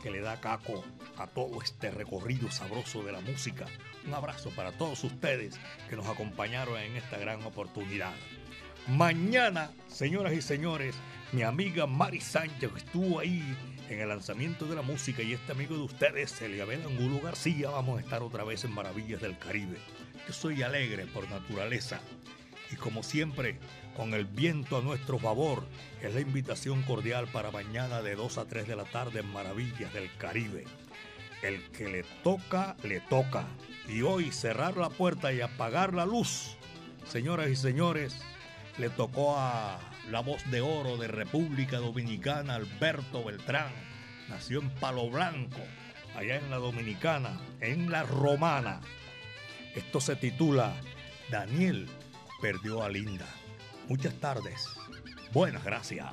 que 0.04 0.12
le 0.12 0.22
da 0.22 0.40
Caco 0.40 0.84
a 1.18 1.28
todo 1.28 1.62
este 1.62 1.92
recorrido 1.92 2.52
sabroso 2.52 3.04
de 3.04 3.12
la 3.12 3.22
música. 3.22 3.66
Un 4.06 4.14
abrazo 4.14 4.50
para 4.52 4.72
todos 4.72 5.04
ustedes 5.04 5.60
que 5.90 5.96
nos 5.96 6.08
acompañaron 6.08 6.78
en 6.80 6.96
esta 6.96 7.18
gran 7.18 7.44
oportunidad. 7.44 8.14
Mañana, 8.88 9.72
señoras 9.88 10.34
y 10.34 10.42
señores, 10.42 10.96
mi 11.32 11.44
amiga 11.44 11.86
Mari 11.86 12.22
Sánchez 12.22 12.72
estuvo 12.76 13.20
ahí 13.20 13.44
en 13.90 14.00
el 14.00 14.10
lanzamiento 14.10 14.66
de 14.66 14.76
la 14.76 14.82
música 14.82 15.22
y 15.22 15.34
este 15.34 15.52
amigo 15.52 15.76
de 15.76 15.82
ustedes, 15.82 16.42
Eliabel 16.42 16.84
Angulo 16.86 17.20
García, 17.22 17.70
vamos 17.70 18.00
a 18.00 18.02
estar 18.02 18.22
otra 18.22 18.44
vez 18.44 18.64
en 18.64 18.72
Maravillas 18.72 19.22
del 19.22 19.38
Caribe. 19.38 19.78
Yo 20.28 20.34
soy 20.34 20.62
alegre 20.62 21.06
por 21.08 21.30
naturaleza 21.30 22.00
y 22.72 22.76
como 22.76 23.04
siempre, 23.04 23.58
con 23.96 24.14
el 24.14 24.26
viento 24.26 24.78
a 24.78 24.82
nuestro 24.82 25.18
favor, 25.18 25.64
es 26.02 26.14
la 26.14 26.20
invitación 26.20 26.84
cordial 26.84 27.28
para 27.28 27.52
mañana 27.52 28.02
de 28.02 28.16
2 28.16 28.38
a 28.38 28.46
3 28.46 28.68
de 28.68 28.76
la 28.76 28.86
tarde 28.86 29.22
en 29.22 29.32
Maravillas 29.32 29.94
del 29.94 30.16
Caribe. 30.18 30.66
El 31.42 31.64
que 31.72 31.88
le 31.88 32.04
toca, 32.24 32.76
le 32.84 33.00
toca. 33.00 33.48
Y 33.88 34.02
hoy 34.02 34.32
cerrar 34.32 34.78
la 34.78 34.90
puerta 34.90 35.34
y 35.34 35.42
apagar 35.42 35.94
la 35.94 36.06
luz, 36.06 36.58
señoras 37.08 37.50
y 37.50 37.56
señores, 37.56 38.22
le 38.78 38.90
tocó 38.90 39.38
a 39.38 39.80
la 40.10 40.22
voz 40.22 40.50
de 40.52 40.62
oro 40.62 40.98
de 40.98 41.08
República 41.08 41.78
Dominicana, 41.78 42.56
Alberto 42.56 43.24
Beltrán. 43.24 43.72
Nació 44.30 44.60
en 44.60 44.70
Palo 44.70 45.10
Blanco, 45.10 45.60
allá 46.16 46.38
en 46.38 46.50
la 46.52 46.58
Dominicana, 46.58 47.40
en 47.62 47.90
la 47.90 48.04
Romana. 48.04 48.80
Esto 49.76 50.00
se 50.00 50.16
titula 50.16 50.76
Daniel 51.32 51.88
perdió 52.40 52.84
a 52.84 52.90
Linda. 52.90 53.26
Muchas 53.88 54.14
tardes. 54.16 54.66
Buenas 55.34 55.64
gracias. 55.64 56.08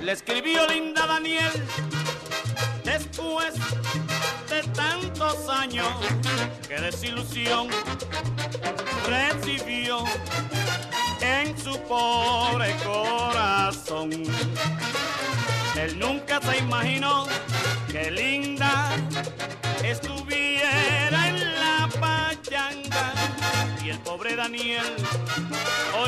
Le 0.00 0.12
escribió 0.12 0.66
Linda 0.66 1.06
Daniel 1.06 1.52
después 2.84 3.54
de 4.48 4.62
tantos 4.72 5.48
años. 5.48 5.88
Qué 6.66 6.80
desilusión 6.80 7.68
recibió 9.06 10.04
en 11.20 11.58
su 11.58 11.78
pobre 11.82 12.74
corazón. 12.84 14.10
Él 15.78 15.98
nunca 15.98 16.40
se 16.40 16.58
imaginó 16.58 17.26
que 17.90 18.10
Linda 18.10 18.90
estuviera 19.84 21.28
en 21.28 21.60
la 21.60 21.88
pachanga 22.00 23.12
y 23.84 23.90
el 23.90 23.98
pobre 24.00 24.36
Daniel 24.36 24.96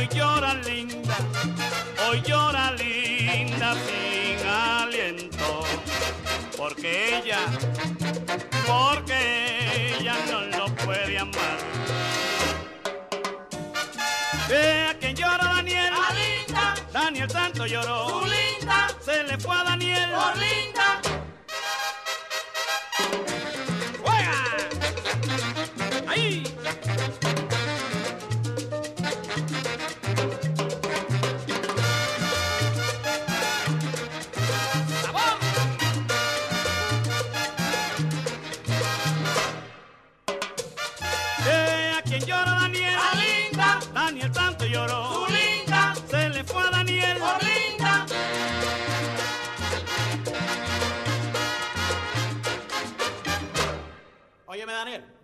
hoy 0.00 0.08
llora 0.14 0.54
Linda, 0.54 1.16
hoy 2.08 2.22
llora 2.22 2.72
Linda 2.72 3.74
sin 3.86 4.46
aliento, 4.48 5.62
porque 6.56 7.18
ella, 7.18 7.40
porque 8.66 9.96
ella 9.98 10.14
no 10.30 10.40
lo 10.58 10.74
puede 10.76 11.18
amar. 11.18 11.58
Ve 14.48 14.86
a 14.88 14.98
quien 14.98 15.14
llora 15.14 15.44
Daniel, 15.56 15.92
A 15.92 16.12
Linda. 16.14 16.74
Daniel 16.92 17.28
tanto 17.28 17.66
lloró, 17.66 18.08
Su. 18.08 18.49
Se 19.04 19.24
le 19.24 19.38
fue 19.38 19.56
a 19.56 19.64
Daniel, 19.64 20.10
Por 20.10 20.36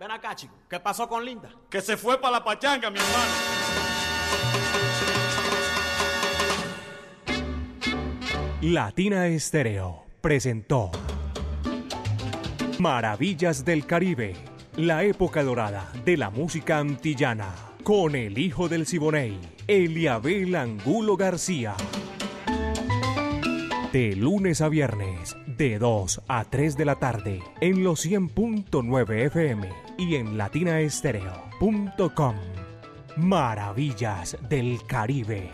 ven 0.07 0.15
acá, 0.15 0.35
chico. 0.35 0.53
¿Qué 0.69 0.79
pasó 0.79 1.07
con 1.07 1.25
Linda? 1.25 1.49
Que 1.69 1.81
se 1.81 1.97
fue 1.97 2.19
para 2.19 2.37
la 2.37 2.43
pachanga, 2.43 2.89
mi 2.89 2.97
hermano. 2.97 3.31
Latina 8.61 9.27
Estéreo 9.27 10.05
presentó 10.21 10.91
Maravillas 12.79 13.65
del 13.65 13.85
Caribe, 13.85 14.35
la 14.75 15.03
época 15.03 15.43
dorada 15.43 15.91
de 16.05 16.17
la 16.17 16.29
música 16.29 16.79
antillana, 16.79 17.53
con 17.83 18.15
el 18.15 18.37
hijo 18.37 18.69
del 18.69 18.85
Siboney, 18.85 19.39
Eliabel 19.67 20.55
Angulo 20.55 21.17
García. 21.17 21.75
De 23.91 24.15
lunes 24.15 24.61
a 24.61 24.69
viernes, 24.69 25.35
de 25.45 25.79
2 25.79 26.21
a 26.27 26.45
3 26.45 26.77
de 26.77 26.85
la 26.85 26.95
tarde, 26.95 27.43
en 27.61 27.83
los 27.83 28.05
100.9 28.05 29.25
FM 29.25 29.86
y 29.97 30.15
en 30.15 30.37
latinaestereo.com. 30.37 32.35
Maravillas 33.17 34.37
del 34.47 34.79
Caribe. 34.85 35.51